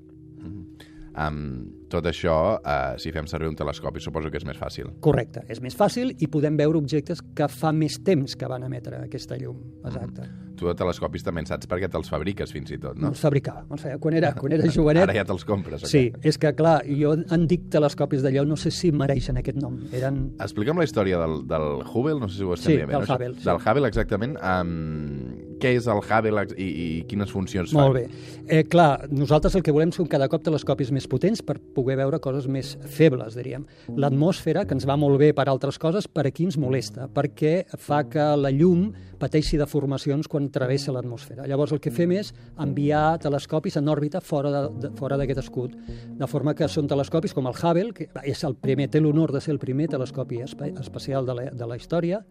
Amb 1.14 1.77
tot 1.90 2.06
això, 2.10 2.58
uh, 2.60 2.98
si 3.00 3.12
fem 3.16 3.28
servir 3.28 3.48
un 3.52 3.56
telescopi, 3.56 4.02
suposo 4.04 4.32
que 4.32 4.38
és 4.42 4.46
més 4.46 4.58
fàcil. 4.60 4.90
Correcte, 5.04 5.46
és 5.48 5.62
més 5.64 5.76
fàcil 5.78 6.12
i 6.20 6.28
podem 6.28 6.58
veure 6.60 6.78
objectes 6.82 7.22
que 7.36 7.48
fa 7.48 7.72
més 7.72 8.00
temps 8.04 8.36
que 8.36 8.48
van 8.52 8.64
emetre 8.68 9.04
aquesta 9.06 9.38
llum. 9.40 9.58
Exacte. 9.86 10.28
Tu 10.58 10.66
de 10.66 10.74
telescopis 10.74 11.22
també 11.22 11.44
en 11.44 11.46
saps 11.46 11.68
perquè 11.70 11.86
te'ls 11.94 12.10
fabriques 12.10 12.50
fins 12.52 12.72
i 12.74 12.80
tot, 12.82 12.98
No? 12.98 13.12
Els 13.14 13.20
fabricava, 13.22 13.62
els 13.70 13.82
feia. 13.84 14.00
Quan 14.02 14.16
era, 14.18 14.32
quan 14.34 14.52
era 14.56 14.66
jovenet... 14.74 15.04
Ara 15.06 15.14
ja 15.14 15.24
te'ls 15.30 15.46
compres. 15.46 15.84
o 15.86 15.88
Sí, 15.92 16.08
què? 16.16 16.24
és 16.32 16.38
que, 16.42 16.52
clar, 16.58 16.80
jo 16.90 17.12
en 17.14 17.46
dic 17.48 17.68
telescopis 17.70 18.24
d'allò, 18.26 18.44
no 18.50 18.58
sé 18.58 18.72
si 18.74 18.90
mereixen 18.92 19.38
aquest 19.38 19.60
nom. 19.62 19.78
Eren... 19.94 20.34
Explica'm 20.42 20.82
la 20.82 20.88
història 20.90 21.20
del, 21.22 21.44
del 21.48 21.68
Hubble, 21.86 22.18
no 22.20 22.28
sé 22.28 22.40
si 22.40 22.44
ho 22.48 22.56
estem 22.58 22.72
Sí, 22.74 22.78
dient 22.80 22.90
bé. 22.90 22.98
del 22.98 23.06
no? 23.06 23.14
Hubble, 23.16 23.34
sí. 23.38 23.46
Del 23.46 23.62
Hubble, 23.62 23.88
exactament. 23.94 24.34
Um, 24.42 25.38
què 25.62 25.76
és 25.78 25.86
el 25.90 26.02
Hubble 26.02 26.44
i, 26.58 26.66
i 26.68 26.88
quines 27.10 27.32
funcions 27.34 27.72
Molt 27.78 27.94
fa? 27.94 28.02
bé. 28.02 28.34
Eh, 28.48 28.64
clar, 28.70 29.08
nosaltres 29.14 29.56
el 29.58 29.64
que 29.66 29.74
volem 29.74 29.94
són 29.94 30.10
cada 30.10 30.28
cop 30.30 30.42
telescopis 30.46 30.90
més 30.94 31.06
potents 31.10 31.42
per 31.46 31.60
poder 31.78 31.98
veure 32.02 32.22
coses 32.24 32.50
més 32.50 32.74
febles, 32.98 33.38
diríem. 33.38 33.68
L'atmosfera, 33.96 34.66
que 34.66 34.76
ens 34.78 34.88
va 34.90 34.98
molt 35.00 35.22
bé 35.22 35.34
per 35.38 35.48
altres 35.52 35.78
coses, 35.82 36.10
per 36.10 36.26
aquí 36.28 36.48
ens 36.48 36.58
molesta, 36.58 37.08
perquè 37.14 37.62
fa 37.78 38.04
que 38.10 38.32
la 38.40 38.52
llum 38.54 38.90
pateixi 39.18 39.58
deformacions 39.58 40.30
quan 40.30 40.50
travessa 40.54 40.94
l'atmosfera. 40.94 41.48
Llavors 41.50 41.74
el 41.74 41.82
que 41.82 41.92
fem 41.94 42.14
és 42.18 42.32
enviar 42.62 43.18
telescopis 43.22 43.78
en 43.80 43.90
òrbita 43.90 44.22
fora 44.22 44.52
de, 44.54 44.62
de, 44.84 44.92
fora 44.98 45.18
d'aquest 45.20 45.42
escut, 45.42 45.74
de 46.18 46.30
forma 46.30 46.54
que 46.58 46.70
són 46.72 46.90
telescopis 46.90 47.34
com 47.34 47.50
el 47.50 47.58
Hubble, 47.58 47.94
que 47.98 48.10
és 48.24 48.44
el 48.48 48.58
primer, 48.62 48.90
té 48.94 49.02
l'honor 49.02 49.34
de 49.34 49.42
ser 49.44 49.56
el 49.56 49.62
primer 49.62 49.90
telescopi 49.94 50.42
espa 50.46 50.70
espacial 50.70 51.26
de 51.26 51.38
la, 51.38 51.48
de 51.58 51.70
la 51.70 51.80
història, 51.80 52.22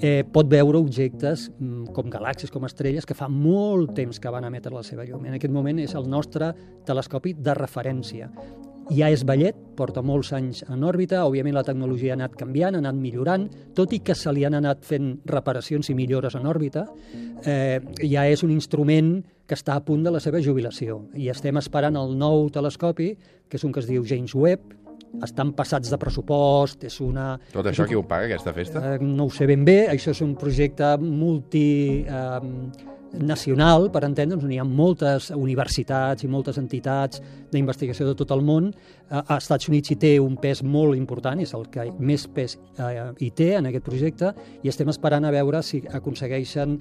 eh, 0.00 0.22
pot 0.34 0.50
veure 0.50 0.82
objectes 0.82 1.48
mm, 1.52 1.92
com 1.94 2.10
galàxies, 2.12 2.52
com 2.52 2.66
estrelles, 2.68 3.06
que 3.06 3.18
fa 3.18 3.30
molt 3.30 3.94
temps 3.96 4.18
que 4.18 4.34
van 4.34 4.48
emetre 4.48 4.74
la 4.74 4.84
seva 4.86 5.06
llum. 5.06 5.26
En 5.26 5.38
aquest 5.38 5.54
moment 5.54 5.78
és 5.82 5.94
el 5.98 6.10
nostre 6.10 6.52
telescopi 6.88 7.36
de 7.38 7.54
referència. 7.58 8.30
Ja 8.92 9.08
és 9.12 9.22
vellet, 9.24 9.56
porta 9.78 10.02
molts 10.04 10.32
anys 10.36 10.62
en 10.68 10.82
òrbita, 10.84 11.22
òbviament 11.26 11.54
la 11.56 11.62
tecnologia 11.64 12.12
ha 12.12 12.18
anat 12.18 12.34
canviant, 12.36 12.74
ha 12.76 12.82
anat 12.82 12.98
millorant, 12.98 13.46
tot 13.74 13.92
i 13.96 14.00
que 14.04 14.14
se 14.18 14.32
li 14.34 14.44
han 14.44 14.54
anat 14.58 14.84
fent 14.84 15.14
reparacions 15.26 15.88
i 15.90 15.94
millores 15.96 16.34
en 16.38 16.46
òrbita, 16.50 16.86
eh, 17.46 17.80
ja 18.02 18.26
és 18.28 18.42
un 18.44 18.50
instrument 18.52 19.22
que 19.46 19.54
està 19.56 19.74
a 19.76 19.84
punt 19.84 20.04
de 20.04 20.10
la 20.14 20.20
seva 20.20 20.40
jubilació. 20.44 21.02
I 21.14 21.28
estem 21.32 21.56
esperant 21.60 21.96
el 21.96 22.14
nou 22.18 22.48
telescopi, 22.50 23.14
que 23.48 23.56
és 23.58 23.64
un 23.64 23.72
que 23.72 23.80
es 23.80 23.88
diu 23.88 24.04
James 24.06 24.34
Webb, 24.34 24.78
estan 25.22 25.50
passats 25.52 25.90
de 25.92 25.98
pressupost, 26.00 26.84
és 26.88 27.00
una... 27.04 27.34
Tot 27.52 27.66
això 27.68 27.84
un- 27.84 27.88
qui 27.90 27.96
ho 27.98 28.04
paga, 28.08 28.30
aquesta 28.30 28.52
festa? 28.56 28.80
Eh, 28.94 28.98
no 29.04 29.26
ho 29.26 29.30
sé 29.30 29.46
ben 29.46 29.64
bé, 29.64 29.86
això 29.92 30.10
és 30.14 30.20
un 30.24 30.34
projecte 30.40 30.94
multi... 31.00 32.04
Eh, 32.08 32.90
nacional, 33.18 33.90
per 33.92 34.04
entendre'ns, 34.06 34.44
on 34.44 34.52
hi 34.52 34.58
ha 34.60 34.66
moltes 34.66 35.30
universitats 35.36 36.24
i 36.24 36.30
moltes 36.30 36.58
entitats 36.60 37.22
d'investigació 37.52 38.08
de 38.08 38.16
tot 38.18 38.32
el 38.34 38.44
món. 38.44 38.70
Eh, 38.72 39.20
a 39.20 39.38
Estats 39.38 39.68
Units 39.68 39.92
hi 39.92 39.98
té 40.00 40.12
un 40.20 40.36
pes 40.40 40.62
molt 40.64 40.96
important, 40.98 41.40
és 41.40 41.54
el 41.56 41.68
que 41.72 41.88
més 41.98 42.26
pes 42.26 42.58
eh, 42.78 43.10
hi 43.18 43.32
té 43.36 43.54
en 43.58 43.68
aquest 43.70 43.88
projecte, 43.88 44.32
i 44.62 44.72
estem 44.72 44.92
esperant 44.92 45.24
a 45.24 45.34
veure 45.34 45.62
si 45.66 45.82
aconsegueixen 45.92 46.78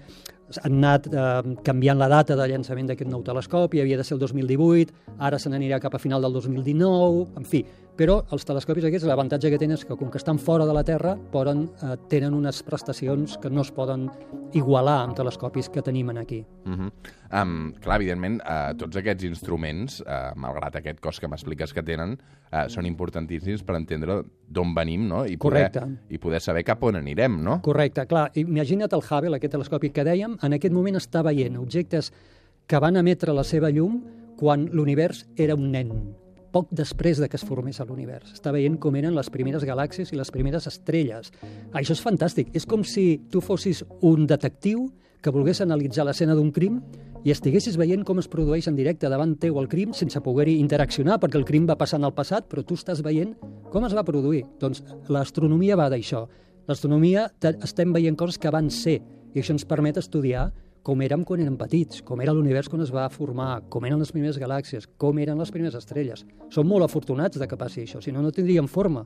han 0.64 0.74
anat 0.82 1.08
eh, 1.08 1.56
canviant 1.64 2.00
la 2.00 2.10
data 2.12 2.36
de 2.36 2.48
llançament 2.52 2.90
d'aquest 2.90 3.10
nou 3.10 3.24
telescopi, 3.24 3.82
havia 3.82 4.00
de 4.00 4.04
ser 4.04 4.18
el 4.18 4.24
2018, 4.24 5.16
ara 5.20 5.40
se 5.40 5.52
n'anirà 5.52 5.80
cap 5.80 5.96
a 5.96 6.02
final 6.02 6.22
del 6.22 6.34
2019, 6.34 7.28
en 7.38 7.48
fi. 7.48 7.64
Però 8.00 8.22
els 8.32 8.46
telescopis 8.48 8.86
aquests, 8.88 9.06
l'avantatge 9.08 9.50
que 9.52 9.60
tenen 9.60 9.76
és 9.76 9.84
que 9.86 9.98
com 10.00 10.10
que 10.12 10.20
estan 10.20 10.40
fora 10.40 10.66
de 10.66 10.74
la 10.74 10.84
Terra, 10.88 11.16
poden, 11.32 11.66
eh, 11.84 11.96
tenen 12.10 12.34
unes 12.34 12.62
prestacions 12.64 13.38
que 13.42 13.50
no 13.50 13.62
es 13.62 13.72
poden 13.72 14.08
igualar 14.54 15.02
amb 15.04 15.16
telescopis 15.18 15.70
que 15.70 15.82
tenim 15.82 16.10
en 16.10 16.18
aquí. 16.18 16.46
Uh 16.66 16.72
-huh. 16.72 16.92
um, 17.42 17.74
clar, 17.74 18.02
evidentment, 18.02 18.42
uh, 18.42 18.76
tots 18.78 18.96
aquests 18.98 19.24
instruments, 19.24 20.02
uh, 20.02 20.34
malgrat 20.36 20.76
aquest 20.76 21.00
cost 21.00 21.20
que 21.20 21.28
m'expliques 21.28 21.74
que 21.74 21.84
tenen, 21.84 22.18
uh, 22.52 22.70
són 22.70 22.86
importantíssims 22.86 23.64
per 23.64 23.76
entendre 23.76 24.24
d'on 24.48 24.74
venim 24.74 25.08
no? 25.08 25.26
I, 25.26 25.38
poder, 25.38 25.72
Correcte. 25.72 26.06
i 26.10 26.18
poder 26.18 26.42
saber 26.42 26.64
cap 26.64 26.84
on 26.84 26.96
anirem, 26.96 27.44
no? 27.44 27.62
Correcte, 27.62 28.06
clar. 28.08 28.32
Imagina't 28.36 28.94
el 28.94 29.02
Hubble, 29.10 29.36
aquest 29.36 29.52
telescopi 29.52 29.90
que 29.90 30.04
dèiem, 30.04 30.38
en 30.42 30.54
aquest 30.54 30.74
moment 30.74 30.96
està 30.96 31.24
veient 31.24 31.58
objectes 31.58 32.12
que 32.68 32.80
van 32.80 32.96
emetre 32.96 33.34
la 33.34 33.44
seva 33.44 33.70
llum 33.70 34.02
quan 34.38 34.70
l'univers 34.72 35.28
era 35.36 35.56
un 35.56 35.72
nen, 35.72 36.16
poc 36.52 36.68
després 36.72 37.18
de 37.22 37.30
que 37.30 37.38
es 37.40 37.46
formés 37.48 37.80
l'univers. 37.88 38.34
Està 38.36 38.52
veient 38.52 38.78
com 38.80 38.96
eren 39.00 39.16
les 39.16 39.30
primeres 39.30 39.64
galàxies 39.64 40.12
i 40.12 40.18
les 40.20 40.32
primeres 40.32 40.68
estrelles. 40.68 41.32
Això 41.74 41.96
és 41.96 42.04
fantàstic. 42.04 42.50
És 42.54 42.66
com 42.66 42.84
si 42.84 43.22
tu 43.32 43.42
fossis 43.42 43.84
un 44.02 44.28
detectiu 44.28 44.90
que 45.22 45.30
volgués 45.32 45.62
analitzar 45.62 46.04
l'escena 46.06 46.34
d'un 46.36 46.52
crim 46.52 46.80
i 47.24 47.30
estiguessis 47.32 47.78
veient 47.78 48.04
com 48.04 48.18
es 48.20 48.28
produeix 48.28 48.68
en 48.68 48.76
directe 48.76 49.08
davant 49.10 49.36
teu 49.38 49.60
el 49.62 49.68
crim 49.70 49.92
sense 49.94 50.20
poder-hi 50.26 50.56
interaccionar, 50.60 51.20
perquè 51.22 51.38
el 51.38 51.46
crim 51.46 51.68
va 51.70 51.78
passar 51.78 52.00
en 52.00 52.08
el 52.10 52.14
passat, 52.18 52.48
però 52.50 52.64
tu 52.66 52.74
estàs 52.74 53.04
veient 53.06 53.36
com 53.70 53.86
es 53.86 53.94
va 53.94 54.04
produir. 54.04 54.44
Doncs 54.60 54.82
l'astronomia 55.10 55.78
va 55.78 55.90
d'això. 55.94 56.26
L'astronomia 56.68 57.28
te- 57.40 57.58
estem 57.64 57.94
veient 57.94 58.18
coses 58.18 58.38
que 58.42 58.50
van 58.50 58.70
ser, 58.72 59.00
i 59.34 59.40
això 59.40 59.54
ens 59.54 59.66
permet 59.66 59.98
estudiar 59.98 60.52
com 60.82 61.02
érem 61.06 61.24
quan 61.24 61.42
érem 61.44 61.58
petits, 61.60 62.02
com 62.02 62.22
era 62.22 62.34
l'univers 62.34 62.70
quan 62.70 62.82
es 62.82 62.92
va 62.94 63.10
formar, 63.14 63.62
com 63.70 63.86
eren 63.86 64.02
les 64.02 64.12
primeres 64.14 64.40
galàxies, 64.42 64.88
com 64.98 65.20
eren 65.22 65.38
les 65.38 65.54
primeres 65.54 65.78
estrelles. 65.78 66.26
Som 66.50 66.70
molt 66.70 66.88
afortunats 66.88 67.38
de 67.38 67.48
que 67.48 67.60
passi 67.60 67.86
això, 67.86 68.02
si 68.02 68.14
no, 68.14 68.24
no 68.26 68.34
tindríem 68.34 68.70
forma. 68.70 69.06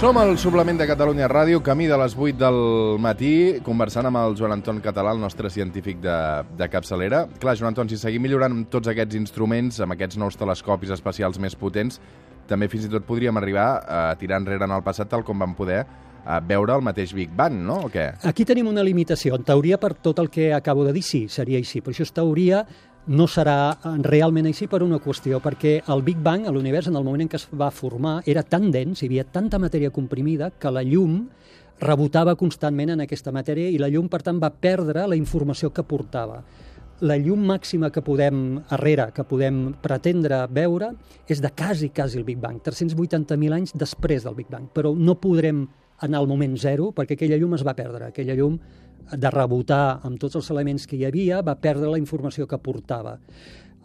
Som 0.00 0.16
al 0.16 0.38
suplement 0.40 0.78
de 0.80 0.86
Catalunya 0.88 1.26
Ràdio, 1.28 1.58
camí 1.60 1.84
de 1.84 1.96
les 2.00 2.14
8 2.16 2.38
del 2.40 2.60
matí, 3.04 3.60
conversant 3.60 4.08
amb 4.08 4.16
el 4.16 4.36
Joan 4.38 4.54
Anton 4.54 4.78
Català, 4.80 5.12
el 5.12 5.20
nostre 5.20 5.50
científic 5.52 5.98
de, 6.00 6.14
de 6.56 6.68
capçalera. 6.72 7.26
Clar, 7.42 7.52
Joan 7.60 7.74
Anton, 7.74 7.90
si 7.92 7.98
seguim 8.00 8.24
millorant 8.24 8.54
amb 8.56 8.70
tots 8.72 8.88
aquests 8.88 9.18
instruments, 9.18 9.82
amb 9.84 9.92
aquests 9.92 10.16
nous 10.16 10.40
telescopis 10.40 10.94
espacials 10.96 11.36
més 11.36 11.52
potents, 11.52 12.00
també 12.48 12.70
fins 12.72 12.88
i 12.88 12.94
tot 12.94 13.04
podríem 13.04 13.36
arribar 13.36 13.66
a 13.84 14.06
tirar 14.16 14.40
enrere 14.40 14.64
en 14.64 14.72
el 14.78 14.86
passat 14.86 15.12
tal 15.12 15.20
com 15.20 15.44
vam 15.44 15.52
poder 15.58 15.82
a 16.24 16.40
veure 16.40 16.78
el 16.78 16.84
mateix 16.84 17.12
Big 17.12 17.36
Bang, 17.36 17.60
no? 17.68 17.82
O 17.84 17.92
què? 17.92 18.06
Aquí 18.24 18.48
tenim 18.48 18.72
una 18.72 18.84
limitació. 18.86 19.36
En 19.36 19.44
teoria, 19.44 19.76
per 19.80 19.94
tot 20.00 20.24
el 20.24 20.32
que 20.32 20.54
acabo 20.56 20.84
de 20.88 20.96
dir, 20.96 21.04
sí, 21.04 21.26
seria 21.28 21.60
així. 21.60 21.84
Però 21.84 21.92
això 21.92 22.08
és 22.08 22.16
teoria, 22.16 22.64
no 23.08 23.26
serà 23.30 23.78
realment 24.04 24.48
així 24.50 24.66
per 24.68 24.82
una 24.84 25.00
qüestió, 25.00 25.40
perquè 25.40 25.80
el 25.92 26.02
Big 26.04 26.18
Bang, 26.22 26.46
a 26.46 26.52
l'univers, 26.52 26.90
en 26.90 26.98
el 26.98 27.04
moment 27.04 27.24
en 27.24 27.30
què 27.32 27.38
es 27.40 27.46
va 27.56 27.70
formar, 27.72 28.20
era 28.28 28.42
tan 28.42 28.70
dens, 28.70 29.00
hi 29.00 29.08
havia 29.08 29.24
tanta 29.24 29.58
matèria 29.58 29.90
comprimida, 29.90 30.50
que 30.50 30.72
la 30.72 30.84
llum 30.84 31.22
rebotava 31.80 32.36
constantment 32.36 32.92
en 32.92 33.04
aquesta 33.06 33.32
matèria 33.32 33.70
i 33.72 33.78
la 33.80 33.88
llum, 33.88 34.10
per 34.12 34.20
tant, 34.22 34.40
va 34.42 34.52
perdre 34.52 35.06
la 35.08 35.16
informació 35.16 35.72
que 35.72 35.86
portava. 35.86 36.42
La 37.00 37.16
llum 37.16 37.46
màxima 37.48 37.88
que 37.88 38.02
podem, 38.04 38.60
arrere, 38.76 39.08
que 39.16 39.24
podem 39.24 39.70
pretendre 39.80 40.42
veure, 40.52 40.92
és 41.26 41.40
de 41.40 41.48
quasi, 41.56 41.88
quasi 41.96 42.20
el 42.20 42.26
Big 42.28 42.38
Bang, 42.42 42.60
380.000 42.60 43.56
anys 43.56 43.72
després 43.72 44.28
del 44.28 44.36
Big 44.36 44.50
Bang, 44.52 44.68
però 44.74 44.92
no 44.92 45.16
podrem 45.16 45.64
anar 46.04 46.20
al 46.20 46.28
moment 46.28 46.56
zero, 46.60 46.90
perquè 46.96 47.16
aquella 47.16 47.38
llum 47.40 47.56
es 47.56 47.64
va 47.64 47.76
perdre. 47.76 48.08
Aquella 48.08 48.36
llum, 48.36 48.58
de 49.16 49.30
rebotar 49.32 50.00
amb 50.06 50.20
tots 50.20 50.38
els 50.40 50.50
elements 50.52 50.86
que 50.86 50.98
hi 50.98 51.06
havia, 51.08 51.40
va 51.42 51.56
perdre 51.58 51.90
la 51.90 51.98
informació 51.98 52.46
que 52.46 52.58
portava. 52.58 53.18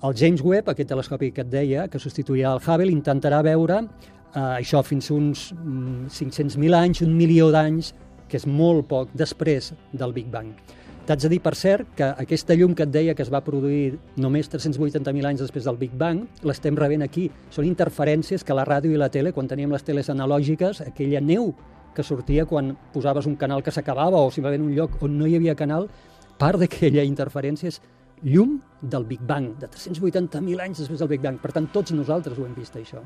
El 0.05 0.15
James 0.17 0.43
Webb, 0.43 0.69
aquest 0.69 0.89
telescopi 0.91 1.31
que 1.33 1.45
et 1.45 1.51
deia, 1.51 1.87
que 1.89 2.01
substituirà 2.01 2.53
el 2.53 2.61
Hubble, 2.61 2.91
intentarà 2.91 3.41
veure 3.45 3.79
eh, 3.81 4.39
això 4.39 4.83
fins 4.83 5.09
a 5.09 5.15
uns 5.15 5.45
mm, 5.55 6.09
500.000 6.13 6.77
anys, 6.77 7.01
un 7.05 7.15
milió 7.17 7.49
d'anys, 7.53 7.93
que 8.29 8.37
és 8.37 8.47
molt 8.49 8.87
poc 8.89 9.13
després 9.17 9.71
del 9.93 10.13
Big 10.13 10.27
Bang. 10.33 10.51
T'haig 11.05 11.21
de 11.21 11.29
dir, 11.29 11.37
per 11.45 11.53
cert, 11.53 11.91
que 11.93 12.05
aquesta 12.23 12.55
llum 12.57 12.73
que 12.73 12.81
et 12.87 12.89
deia 12.89 13.13
que 13.13 13.21
es 13.21 13.29
va 13.29 13.43
produir 13.45 13.99
només 14.17 14.49
380.000 14.49 15.27
anys 15.29 15.43
després 15.43 15.67
del 15.67 15.77
Big 15.77 15.93
Bang, 15.93 16.23
l'estem 16.41 16.77
rebent 16.77 17.05
aquí. 17.05 17.27
Són 17.53 17.67
interferències 17.69 18.43
que 18.43 18.57
la 18.57 18.65
ràdio 18.65 18.89
i 18.89 18.97
la 18.97 19.11
tele, 19.13 19.29
quan 19.31 19.45
teníem 19.47 19.73
les 19.75 19.85
teles 19.85 20.09
analògiques, 20.09 20.81
aquella 20.81 21.21
neu 21.21 21.51
que 21.95 22.03
sortia 22.03 22.45
quan 22.45 22.75
posaves 22.93 23.25
un 23.25 23.37
canal 23.39 23.63
que 23.63 23.71
s'acabava 23.71 24.19
o 24.21 24.31
simplement 24.31 24.67
un 24.67 24.75
lloc 24.75 25.01
on 25.01 25.17
no 25.17 25.27
hi 25.27 25.37
havia 25.39 25.55
canal, 25.55 25.87
part 26.37 26.59
d'aquella 26.59 27.05
interferència 27.07 27.71
és 27.71 27.81
llum 28.23 28.59
del 28.81 29.05
Big 29.05 29.21
Bang, 29.25 29.55
de 29.59 29.67
380.000 29.67 30.61
anys 30.61 30.79
després 30.83 30.99
del 31.01 31.09
Big 31.09 31.21
Bang. 31.23 31.39
Per 31.41 31.51
tant, 31.55 31.67
tots 31.73 31.91
nosaltres 31.95 32.37
ho 32.37 32.45
hem 32.45 32.53
vist, 32.55 32.75
això. 32.77 33.01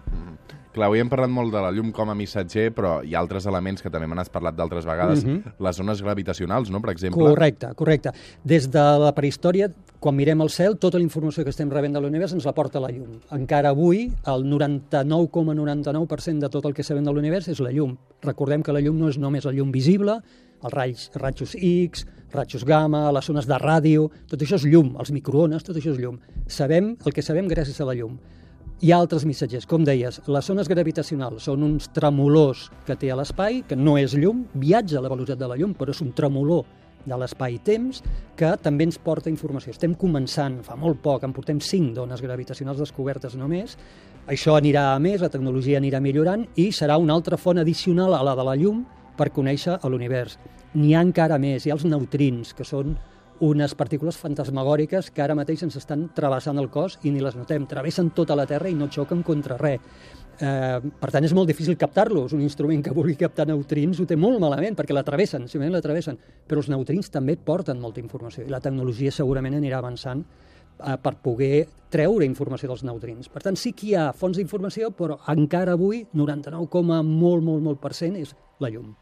Clar, 0.74 0.89
avui 0.89 1.00
hem 1.01 1.10
parlat 1.10 1.32
molt 1.32 1.54
de 1.54 1.62
la 1.63 1.72
llum 1.74 1.92
com 1.96 2.12
a 2.12 2.16
missatger, 2.18 2.70
però 2.75 3.00
hi 3.06 3.16
ha 3.16 3.22
altres 3.22 3.48
elements 3.50 3.82
que 3.82 3.92
també 3.94 4.08
me 4.08 4.18
n'has 4.18 4.32
parlat 4.34 4.58
d'altres 4.58 4.86
vegades, 4.86 5.24
les 5.25 5.80
zones 5.80 6.04
gravitacionals, 6.04 6.70
no?, 6.70 6.82
per 6.84 6.92
exemple. 6.94 7.24
Correcte, 7.24 7.72
correcte. 7.80 8.13
Des 8.44 8.68
de 8.72 8.86
la 9.01 9.13
prehistòria, 9.16 9.70
quan 10.00 10.16
mirem 10.16 10.44
el 10.46 10.51
cel, 10.54 10.78
tota 10.80 11.00
la 11.00 11.08
informació 11.08 11.44
que 11.44 11.54
estem 11.56 11.72
rebent 11.72 11.96
de 11.96 12.04
l'univers 12.04 12.36
ens 12.36 12.46
la 12.48 12.56
porta 12.56 12.80
la 12.84 12.92
llum. 12.92 13.18
Encara 13.36 13.74
avui, 13.74 14.06
el 14.32 14.46
99,99% 14.51 16.46
de 16.46 16.51
tot 16.51 16.70
el 16.70 16.75
que 16.75 16.86
sabem 16.88 17.08
de 17.08 17.16
l'univers 17.16 17.50
és 17.51 17.60
la 17.63 17.74
llum. 17.75 17.98
Recordem 18.24 18.63
que 18.63 18.75
la 18.75 18.84
llum 18.84 19.00
no 19.00 19.10
és 19.12 19.18
només 19.20 19.48
la 19.48 19.56
llum 19.56 19.72
visible, 19.75 20.20
els 20.60 20.74
raigs, 20.75 21.10
rajos 21.16 21.56
X, 21.56 22.06
rajos 22.33 22.65
gamma, 22.65 23.12
les 23.12 23.25
zones 23.25 23.48
de 23.50 23.57
ràdio, 23.59 24.09
tot 24.29 24.41
això 24.41 24.59
és 24.59 24.65
llum, 24.69 24.95
els 25.00 25.12
microones, 25.15 25.63
tot 25.65 25.77
això 25.77 25.93
és 25.93 26.01
llum. 26.01 26.19
Sabem 26.48 26.95
el 27.05 27.15
que 27.15 27.25
sabem 27.25 27.50
gràcies 27.50 27.79
a 27.81 27.88
la 27.89 27.95
llum. 27.98 28.17
Hi 28.79 28.93
ha 28.93 29.00
altres 29.01 29.25
missatgers, 29.27 29.65
com 29.67 29.83
deies, 29.83 30.21
les 30.31 30.45
zones 30.48 30.69
gravitacionals 30.71 31.50
són 31.50 31.65
uns 31.67 31.89
tremolors 31.91 32.69
que 32.88 32.95
té 32.95 33.09
a 33.12 33.17
l'espai, 33.19 33.63
que 33.67 33.75
no 33.75 33.98
és 34.00 34.15
llum, 34.15 34.45
viatja 34.55 35.00
a 35.00 35.03
la 35.03 35.12
velocitat 35.12 35.41
de 35.41 35.50
la 35.51 35.57
llum, 35.59 35.74
però 35.75 35.91
és 35.91 36.00
un 36.05 36.13
tremolor 36.15 36.63
de 37.03 37.17
l'espai-temps 37.19 38.01
que 38.39 38.53
també 38.63 38.88
ens 38.88 39.00
porta 39.03 39.31
informació. 39.31 39.74
Estem 39.75 39.95
començant, 40.00 40.62
fa 40.63 40.77
molt 40.79 41.01
poc, 41.03 41.25
en 41.27 41.36
portem 41.36 41.59
5 41.59 41.91
dones 41.98 42.24
gravitacionals 42.24 42.79
descobertes 42.79 43.36
només, 43.39 43.75
això 44.29 44.55
anirà 44.55 44.93
a 44.93 45.00
més, 45.01 45.19
la 45.24 45.31
tecnologia 45.33 45.79
anirà 45.79 46.00
millorant 46.03 46.45
i 46.55 46.69
serà 46.75 47.00
una 47.01 47.15
altra 47.17 47.39
font 47.39 47.57
addicional 47.57 48.13
a 48.13 48.24
la 48.24 48.36
de 48.38 48.45
la 48.45 48.55
llum 48.59 48.83
per 49.17 49.31
conèixer 49.36 49.79
l'univers. 49.89 50.38
N'hi 50.78 50.94
ha 50.94 51.02
encara 51.02 51.40
més, 51.42 51.66
hi 51.66 51.72
ha 51.72 51.78
els 51.78 51.86
neutrins, 51.90 52.54
que 52.54 52.68
són 52.68 52.94
unes 53.40 53.74
partícules 53.76 54.18
fantasmagòriques 54.20 55.10
que 55.16 55.24
ara 55.24 55.36
mateix 55.38 55.64
ens 55.64 55.77
estan 55.79 56.10
travessant 56.16 56.60
el 56.60 56.68
cos 56.70 57.00
i 57.08 57.14
ni 57.14 57.24
les 57.24 57.38
notem. 57.40 57.66
Travessen 57.72 58.12
tota 58.16 58.36
la 58.36 58.46
Terra 58.46 58.70
i 58.70 58.75
no 58.77 58.90
xoquen 58.92 59.24
contra 59.24 59.58
res. 59.58 59.79
Eh, 60.40 60.79
per 61.00 61.10
tant, 61.12 61.25
és 61.25 61.34
molt 61.36 61.50
difícil 61.50 61.77
captar-los. 61.79 62.36
Un 62.36 62.44
instrument 62.46 62.84
que 62.84 62.94
vulgui 62.96 63.18
captar 63.20 63.48
neutrins 63.48 64.00
ho 64.00 64.05
té 64.08 64.16
molt 64.20 64.40
malament, 64.44 64.77
perquè 64.77 64.96
la 64.96 65.03
travessen, 65.08 65.48
simplement 65.48 65.79
la 65.79 65.84
travessen. 65.84 66.20
Però 66.48 66.62
els 66.62 66.70
neutrins 66.72 67.10
també 67.12 67.36
porten 67.36 67.82
molta 67.82 68.03
informació 68.03 68.46
i 68.46 68.51
la 68.51 68.62
tecnologia 68.64 69.12
segurament 69.16 69.58
anirà 69.58 69.82
avançant 69.82 70.22
eh, 70.22 70.96
per 71.01 71.18
poder 71.24 71.66
treure 71.90 72.27
informació 72.27 72.70
dels 72.70 72.86
neutrins. 72.86 73.32
Per 73.32 73.44
tant, 73.44 73.58
sí 73.58 73.74
que 73.74 73.90
hi 73.90 73.98
ha 73.98 74.10
fonts 74.14 74.38
d'informació, 74.38 74.94
però 74.96 75.18
encara 75.34 75.74
avui 75.79 76.05
99, 76.14 77.03
molt, 77.03 77.44
molt, 77.44 77.64
molt 77.64 77.82
per 77.82 77.96
cent 77.98 78.20
és 78.20 78.36
la 78.60 78.70
llum. 78.70 78.94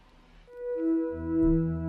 you 1.37 1.86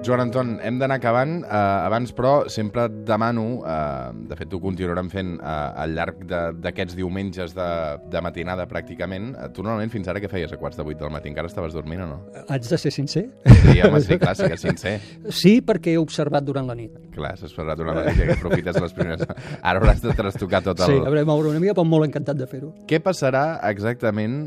Joan 0.00 0.22
Anton, 0.22 0.54
hem 0.64 0.78
d'anar 0.80 0.96
acabant. 0.96 1.42
Uh, 1.44 1.84
abans, 1.84 2.08
però, 2.16 2.46
sempre 2.48 2.86
et 2.88 2.94
demano, 3.04 3.42
uh, 3.60 4.14
de 4.30 4.36
fet, 4.38 4.54
ho 4.56 4.60
continuarem 4.62 5.10
fent 5.12 5.34
uh, 5.36 5.74
al 5.82 5.92
llarg 5.92 6.22
d'aquests 6.24 6.96
diumenges 6.96 7.52
de, 7.52 7.66
de 8.08 8.22
matinada, 8.24 8.64
pràcticament. 8.70 9.34
Uh, 9.34 9.50
tu, 9.52 9.60
normalment, 9.66 9.92
fins 9.92 10.08
ara 10.08 10.22
què 10.22 10.30
feies 10.32 10.54
a 10.54 10.58
quarts 10.60 10.80
de 10.80 10.86
vuit 10.88 10.96
del 10.96 11.12
matí? 11.12 11.28
Encara 11.28 11.50
estaves 11.52 11.76
dormint 11.76 12.06
o 12.06 12.08
no? 12.08 12.16
Haig 12.48 12.64
de 12.64 12.78
ser 12.80 12.94
sincer? 12.94 13.26
Sí, 13.44 13.74
home, 13.84 14.00
sí, 14.06 14.16
clar, 14.22 14.32
sí 14.38 14.48
que 14.48 14.56
és 14.56 14.64
sincer. 14.64 14.94
Sí, 15.28 15.52
perquè 15.68 15.92
he 15.92 16.00
observat 16.00 16.48
durant 16.48 16.70
la 16.70 16.78
nit. 16.78 16.96
Clar, 17.12 17.34
s'ha 17.36 17.50
esperat 17.50 17.84
una 17.84 17.98
nit 18.00 18.16
i 18.24 18.30
que 18.30 18.38
aprofites 18.38 18.80
les 18.80 18.96
primeres... 18.96 19.28
Ara 19.60 19.82
hauràs 19.82 20.00
de 20.00 20.16
trastocar 20.16 20.62
tot 20.64 20.80
el... 20.80 20.94
Sí, 20.94 21.04
hauré 21.10 21.26
moure 21.28 21.52
una 21.52 21.60
mica, 21.60 21.76
però 21.76 21.84
molt 21.84 22.08
encantat 22.08 22.40
de 22.40 22.48
fer-ho. 22.48 22.72
Què 22.88 23.02
passarà 23.04 23.44
exactament 23.68 24.46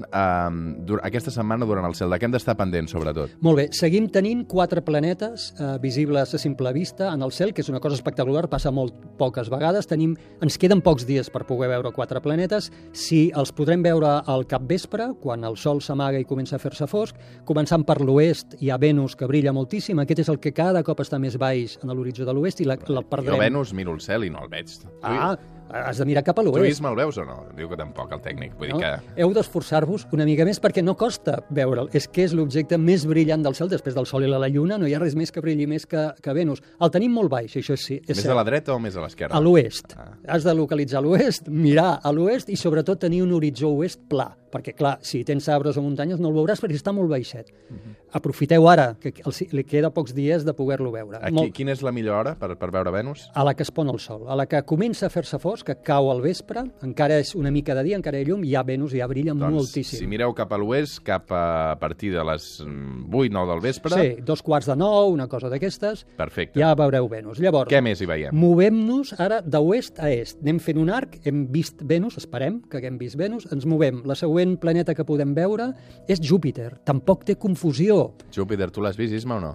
dur 0.82 0.98
aquesta 1.06 1.30
setmana 1.36 1.70
durant 1.70 1.86
el 1.86 1.94
cel? 2.00 2.10
De 2.10 2.18
què 2.18 2.26
hem 2.26 2.34
d'estar 2.34 2.58
pendents, 2.58 2.98
sobretot? 2.98 3.38
Molt 3.46 3.62
bé, 3.62 3.70
seguim 3.78 4.10
tenint 4.10 4.48
quatre 4.50 4.82
planetes 4.82 5.43
eh, 5.60 5.78
visibles 5.82 6.34
a 6.34 6.40
simple 6.42 6.72
vista 6.74 7.12
en 7.14 7.22
el 7.26 7.32
cel, 7.36 7.54
que 7.54 7.62
és 7.64 7.70
una 7.70 7.82
cosa 7.84 7.98
espectacular, 7.98 8.46
passa 8.50 8.72
molt 8.72 8.96
poques 9.20 9.50
vegades. 9.52 9.88
Tenim, 9.90 10.16
ens 10.42 10.58
queden 10.62 10.82
pocs 10.86 11.06
dies 11.10 11.30
per 11.34 11.44
poder 11.50 11.70
veure 11.74 11.92
quatre 11.96 12.22
planetes. 12.24 12.72
Si 12.96 13.26
els 13.36 13.52
podrem 13.56 13.84
veure 13.86 14.20
al 14.30 14.46
capvespre, 14.50 15.12
quan 15.22 15.44
el 15.44 15.58
sol 15.58 15.82
s'amaga 15.84 16.22
i 16.22 16.28
comença 16.30 16.56
a 16.58 16.62
fer-se 16.64 16.88
fosc, 16.88 17.18
començant 17.46 17.84
per 17.88 18.00
l'oest 18.02 18.58
hi 18.62 18.72
ha 18.72 18.78
Venus, 18.82 19.18
que 19.20 19.28
brilla 19.30 19.54
moltíssim. 19.54 20.00
Aquest 20.00 20.24
és 20.26 20.30
el 20.34 20.40
que 20.40 20.54
cada 20.54 20.84
cop 20.84 21.04
està 21.04 21.20
més 21.20 21.38
baix 21.38 21.78
en 21.84 21.92
l'horitzó 21.94 22.26
de 22.26 22.34
l'oest 22.34 22.62
i 22.64 22.70
la, 22.70 22.78
la 22.88 23.04
Jo 23.04 23.10
perdrem. 23.10 23.36
a 23.36 23.44
Venus 23.44 23.74
miro 23.74 23.94
el 23.94 24.02
cel 24.02 24.24
i 24.26 24.32
no 24.34 24.44
el 24.44 24.50
veig. 24.50 24.72
Ah, 25.04 25.36
has 25.74 25.98
de 25.98 26.06
mirar 26.06 26.24
cap 26.24 26.38
a 26.40 26.44
tu 26.44 26.50
l'oest. 26.52 26.66
vist 26.70 26.82
me'l 26.86 26.96
veus 26.96 27.18
o 27.18 27.26
no? 27.26 27.46
Diu 27.58 27.68
que 27.70 27.78
tampoc, 27.80 28.12
el 28.14 28.22
tècnic. 28.22 28.54
Vull 28.60 28.70
No? 28.70 28.78
dir 28.78 28.86
que... 28.86 29.22
Heu 29.24 29.34
d'esforçar-vos 29.34 30.08
una 30.14 30.26
mica 30.26 30.46
més 30.46 30.60
perquè 30.62 30.84
no 30.84 30.96
costa 30.96 31.40
veure'l. 31.50 31.90
És 31.94 32.08
que 32.08 32.24
és 32.24 32.34
l'objecte 32.34 32.78
més 32.78 33.06
brillant 33.10 33.44
del 33.44 33.56
cel 33.56 33.70
després 33.70 33.96
del 33.96 34.06
Sol 34.06 34.24
i 34.24 34.28
la 34.32 34.48
Lluna. 34.50 34.78
No 34.78 34.88
hi 34.88 34.94
ha 34.94 35.00
res 35.00 35.16
més 35.16 35.32
que 35.32 35.42
brilli 35.42 35.66
més 35.68 35.86
que, 35.86 36.12
que 36.22 36.34
Venus. 36.34 36.62
El 36.80 36.92
tenim 36.92 37.12
molt 37.12 37.30
baix, 37.32 37.56
això 37.58 37.74
és, 37.74 37.82
sí, 37.86 37.96
és 38.02 38.08
Més 38.16 38.22
cert. 38.22 38.32
a 38.34 38.36
la 38.36 38.44
dreta 38.44 38.74
o 38.76 38.80
més 38.80 38.96
a 38.96 39.02
l'esquerra? 39.02 39.36
A 39.36 39.42
l'oest. 39.42 39.96
Ah. 39.98 40.12
Has 40.28 40.44
de 40.44 40.54
localitzar 40.54 41.02
l'oest, 41.02 41.48
mirar 41.50 42.00
a 42.04 42.12
l'oest 42.12 42.50
i 42.50 42.56
sobretot 42.56 43.00
tenir 43.00 43.22
un 43.24 43.32
horitzó 43.34 43.70
oest 43.74 44.00
pla. 44.10 44.30
Perquè, 44.54 44.76
clar, 44.78 45.00
si 45.02 45.24
tens 45.26 45.48
arbres 45.50 45.78
o 45.78 45.82
muntanyes 45.82 46.20
no 46.22 46.30
el 46.30 46.36
veuràs 46.38 46.62
perquè 46.62 46.78
està 46.78 46.94
molt 46.94 47.10
baixet. 47.10 47.50
Mhm. 47.72 47.96
Aprofiteu 48.14 48.68
ara, 48.70 48.92
que 49.02 49.12
els, 49.26 49.40
li 49.52 49.64
queda 49.66 49.90
pocs 49.90 50.14
dies 50.14 50.46
de 50.46 50.54
poder-lo 50.54 50.92
veure. 50.94 51.18
Aquí, 51.22 51.34
Molt- 51.34 51.54
Quina 51.58 51.72
és 51.74 51.82
la 51.82 51.92
millor 51.92 52.20
hora 52.20 52.36
per, 52.38 52.56
per 52.58 52.70
veure 52.72 52.92
Venus? 52.92 53.30
a 53.34 53.44
la 53.44 53.56
que 53.56 53.64
es 53.64 53.72
pon 53.72 53.90
el 53.90 53.98
sol, 54.00 54.28
a 54.30 54.36
la 54.36 54.46
que 54.46 54.62
comença 54.64 55.08
a 55.08 55.10
fer-se 55.10 55.40
fosc, 55.40 55.66
que 55.66 55.76
cau 55.82 56.12
al 56.12 56.22
vespre, 56.22 56.62
encara 56.84 57.18
és 57.20 57.34
una 57.36 57.50
mica 57.50 57.74
de 57.74 57.84
dia, 57.84 57.96
encara 57.98 58.20
hi 58.20 58.24
ha 58.24 58.28
llum, 58.28 58.44
ja 58.46 58.62
Venus 58.64 58.92
ja 58.94 59.08
brilla 59.08 59.34
Doncs, 59.34 59.54
moltíssim. 59.54 59.98
si 60.00 60.06
mireu 60.08 60.34
cap 60.36 60.52
a 60.54 60.58
l'oest, 60.58 61.00
cap 61.04 61.32
a 61.32 61.76
partir 61.80 62.12
de 62.14 62.24
les 62.24 62.62
8-9 62.64 63.48
del 63.50 63.62
vespre, 63.62 63.90
Sí, 63.94 64.22
dos 64.22 64.44
quarts 64.44 64.68
de 64.68 64.76
nou, 64.76 65.10
una 65.10 65.28
cosa 65.28 65.50
d'aquestes, 65.50 66.06
perfecte. 66.18 66.60
ja 66.60 66.76
veureu 66.76 67.08
Venus. 67.10 67.40
Llavors, 67.40 67.72
Què 67.72 67.82
més 67.82 68.00
hi 68.02 68.06
veiem? 68.06 68.36
movem-nos 68.36 69.14
ara 69.20 69.42
d'oest 69.42 70.00
a 70.00 70.12
est. 70.12 70.38
Anem 70.44 70.60
fent 70.60 70.78
un 70.78 70.90
arc, 70.90 71.18
hem 71.26 71.48
vist 71.52 71.82
Venus, 71.82 72.18
esperem 72.18 72.62
que 72.70 72.78
haguem 72.78 72.98
vist 73.00 73.16
Venus, 73.18 73.48
ens 73.52 73.66
movem. 73.66 74.02
La 74.06 74.16
següent 74.16 74.43
planeta 74.62 74.96
que 74.96 75.06
podem 75.08 75.34
veure 75.38 75.72
és 76.08 76.22
Júpiter. 76.22 76.72
Tampoc 76.86 77.26
té 77.28 77.38
confusió. 77.40 78.14
Júpiter, 78.34 78.70
tu 78.72 78.84
l'has 78.84 79.00
vist, 79.00 79.16
Isma, 79.16 79.40
o 79.40 79.44
no? 79.44 79.54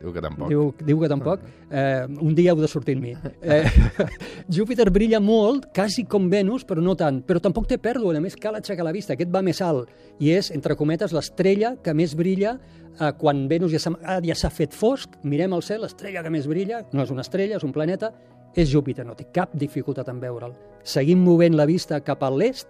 Diu 0.00 0.12
que 0.12 0.20
tampoc. 0.20 0.50
Diu, 0.50 0.64
diu 0.84 1.00
que 1.00 1.08
tampoc. 1.08 1.44
Eh, 1.70 2.04
un 2.20 2.34
dia 2.36 2.52
heu 2.52 2.60
de 2.60 2.68
sortir 2.68 2.96
amb 2.98 3.06
mi. 3.06 3.14
Eh, 3.40 3.64
Júpiter 4.56 4.90
brilla 4.92 5.20
molt, 5.22 5.70
quasi 5.74 6.04
com 6.10 6.26
Venus, 6.32 6.66
però 6.68 6.82
no 6.84 6.96
tant. 6.98 7.22
Però 7.24 7.40
tampoc 7.40 7.68
té 7.70 7.78
pèrdua, 7.80 8.16
a 8.18 8.22
més 8.22 8.36
cal 8.36 8.58
aixecar 8.58 8.84
la 8.84 8.92
vista. 8.92 9.14
Aquest 9.14 9.32
va 9.32 9.42
més 9.46 9.62
alt 9.64 9.92
i 10.20 10.34
és, 10.34 10.50
entre 10.54 10.76
cometes, 10.76 11.14
l'estrella 11.16 11.74
que 11.82 11.94
més 11.96 12.16
brilla 12.18 12.58
eh, 12.58 13.10
quan 13.20 13.46
Venus 13.48 13.72
ja 13.72 13.80
s'ha 13.80 13.94
ah, 14.02 14.20
ja 14.24 14.36
s'ha 14.36 14.52
fet 14.52 14.76
fosc. 14.76 15.16
Mirem 15.24 15.56
el 15.56 15.64
cel, 15.64 15.84
l'estrella 15.86 16.24
que 16.26 16.32
més 16.34 16.50
brilla, 16.50 16.84
no 16.92 17.06
és 17.06 17.14
una 17.14 17.24
estrella, 17.24 17.56
és 17.56 17.66
un 17.66 17.72
planeta, 17.72 18.12
és 18.54 18.70
Júpiter. 18.70 19.06
No 19.06 19.16
té 19.16 19.30
cap 19.32 19.54
dificultat 19.56 20.10
en 20.12 20.20
veure'l. 20.22 20.54
Seguim 20.84 21.22
movent 21.24 21.56
la 21.56 21.68
vista 21.70 22.02
cap 22.04 22.22
a 22.22 22.32
l'est 22.34 22.68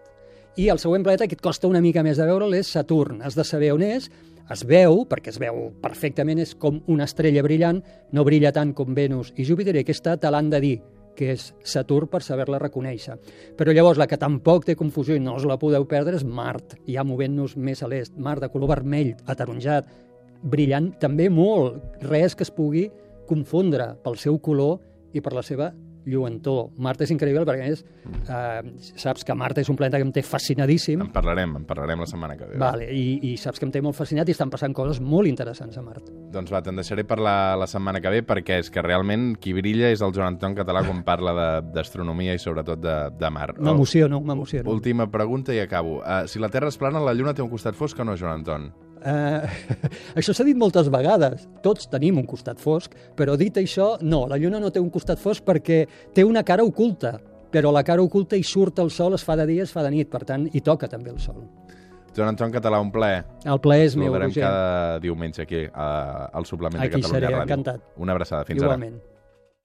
i 0.57 0.69
el 0.71 0.79
següent 0.79 1.03
planeta 1.03 1.27
que 1.27 1.35
et 1.35 1.43
costa 1.43 1.67
una 1.67 1.83
mica 1.83 2.05
més 2.07 2.19
de 2.21 2.27
veure'l 2.29 2.55
és 2.55 2.69
Saturn. 2.71 3.21
Has 3.27 3.35
de 3.35 3.45
saber 3.45 3.73
on 3.75 3.83
és. 3.83 4.11
es 4.53 4.61
veu, 4.69 5.07
perquè 5.09 5.31
es 5.33 5.39
veu 5.41 5.71
perfectament, 5.81 6.39
és 6.39 6.55
com 6.55 6.83
una 6.87 7.07
estrella 7.09 7.43
brillant, 7.43 7.79
no 8.13 8.25
brilla 8.25 8.53
tant 8.53 8.75
com 8.75 8.95
Venus 8.95 9.33
i 9.37 9.45
Júpiter, 9.45 9.75
i 9.75 9.81
aquesta 9.81 10.19
te 10.21 10.31
l'han 10.31 10.51
de 10.51 10.61
dir 10.61 10.75
que 11.17 11.31
és 11.33 11.55
Saturn 11.65 12.11
per 12.13 12.21
saber-la 12.23 12.59
reconèixer. 12.59 13.17
Però 13.57 13.73
llavors 13.73 13.97
la 13.99 14.07
que 14.07 14.19
tampoc 14.21 14.67
té 14.67 14.75
confusió 14.77 15.17
i 15.17 15.23
no 15.23 15.37
us 15.39 15.47
la 15.49 15.57
podeu 15.57 15.87
perdre 15.89 16.17
és 16.17 16.25
Mart, 16.25 16.77
ja 16.87 17.05
movent-nos 17.05 17.57
més 17.57 17.83
a 17.83 17.89
l'est. 17.89 18.13
Mart 18.19 18.43
de 18.45 18.51
color 18.53 18.69
vermell, 18.75 19.15
ataronjat, 19.25 19.89
brillant 20.43 20.93
també 21.01 21.31
molt, 21.31 21.81
res 22.03 22.37
que 22.37 22.45
es 22.45 22.53
pugui 22.53 22.91
confondre 23.27 23.95
pel 24.05 24.21
seu 24.21 24.39
color 24.39 24.77
i 25.15 25.25
per 25.25 25.33
la 25.33 25.43
seva 25.43 25.73
lluentor. 26.07 26.71
Mart 26.79 27.01
és 27.05 27.11
increïble 27.15 27.45
perquè 27.49 27.71
és, 27.73 27.85
eh, 28.29 28.63
saps 28.97 29.25
que 29.25 29.35
Mart 29.35 29.59
és 29.59 29.69
un 29.69 29.77
planeta 29.77 29.97
que 29.99 30.05
em 30.07 30.13
té 30.13 30.23
fascinadíssim, 30.23 31.01
En 31.01 31.11
parlarem, 31.13 31.57
en 31.57 31.65
parlarem 31.65 32.01
la 32.01 32.07
setmana 32.07 32.37
que 32.37 32.45
ve. 32.45 32.59
va. 32.59 32.73
vale, 32.73 32.89
i, 32.93 33.19
i 33.33 33.37
saps 33.37 33.59
que 33.59 33.67
em 33.67 33.73
té 33.73 33.81
molt 33.83 33.97
fascinat 33.97 34.29
i 34.29 34.33
estan 34.33 34.51
passant 34.51 34.75
coses 34.75 35.01
molt 35.01 35.27
interessants 35.29 35.77
a 35.79 35.83
Mart. 35.83 36.11
Doncs 36.35 36.51
va, 36.53 36.63
te'n 36.63 36.77
deixaré 36.77 37.05
per 37.05 37.19
la, 37.19 37.55
la 37.57 37.67
setmana 37.67 38.01
que 38.01 38.11
ve 38.11 38.23
perquè 38.27 38.59
és 38.61 38.71
que 38.71 38.83
realment 38.83 39.37
qui 39.41 39.53
brilla 39.53 39.91
és 39.91 40.03
el 40.03 40.13
Joan 40.13 40.35
Anton 40.35 40.55
Català 40.55 40.85
quan 40.87 41.03
parla 41.05 41.33
de- 41.35 41.73
d'astronomia 41.75 42.35
i 42.35 42.39
sobretot 42.39 42.81
de, 42.81 42.97
de 43.19 43.31
mar. 43.31 43.55
M'emociono, 43.59 44.21
m'emociono. 44.21 44.71
Última 44.71 45.11
pregunta 45.11 45.55
i 45.55 45.61
acabo. 45.61 46.01
Uh, 46.03 46.27
si 46.27 46.39
la 46.39 46.49
Terra 46.49 46.69
és 46.69 46.77
plana, 46.79 47.01
la 47.01 47.15
Lluna 47.15 47.35
té 47.35 47.43
un 47.43 47.51
costat 47.51 47.75
fosc 47.75 47.99
o 48.01 48.05
no, 48.05 48.17
Joan 48.17 48.41
Anton? 48.41 48.73
Eh, 49.05 49.41
això 50.19 50.33
s'ha 50.33 50.47
dit 50.47 50.57
moltes 50.57 50.89
vegades. 50.93 51.47
Tots 51.65 51.91
tenim 51.93 52.19
un 52.23 52.27
costat 52.29 52.61
fosc, 52.63 52.95
però 53.17 53.37
dit 53.41 53.57
això, 53.61 53.95
no, 54.03 54.25
la 54.31 54.39
Lluna 54.41 54.61
no 54.63 54.71
té 54.73 54.81
un 54.81 54.91
costat 54.95 55.21
fosc 55.21 55.45
perquè 55.45 55.85
té 56.15 56.25
una 56.25 56.43
cara 56.43 56.65
oculta, 56.65 57.19
però 57.53 57.71
la 57.73 57.85
cara 57.87 58.03
oculta 58.03 58.37
hi 58.37 58.43
surt 58.43 58.81
el 58.83 58.91
sol, 58.91 59.15
es 59.15 59.25
fa 59.25 59.37
de 59.37 59.47
dia, 59.47 59.63
es 59.63 59.73
fa 59.73 59.85
de 59.85 59.93
nit, 59.95 60.09
per 60.11 60.25
tant, 60.25 60.49
hi 60.51 60.61
toca 60.65 60.89
també 60.91 61.13
el 61.13 61.21
sol. 61.23 61.45
Joan 62.15 62.31
Anton 62.31 62.53
Català, 62.55 62.79
un 62.81 62.93
plaer. 62.95 63.25
El 63.45 63.59
plaer 63.61 63.89
és 63.89 63.97
meu, 63.99 64.15
Roger. 64.15 64.43
cada 64.45 64.99
diumenge 65.03 65.43
aquí 65.43 65.65
a, 65.67 66.31
al 66.33 66.47
suplement 66.47 66.81
Aquí 66.81 66.93
de 66.95 67.01
Catalunya 67.03 67.19
seré, 67.21 67.27
Ràdio. 67.33 67.43
encantat. 67.43 67.81
Una 67.99 68.15
abraçada. 68.15 68.45
Fins 68.47 68.63
ara. 68.63 68.77
Igualment. 68.77 69.01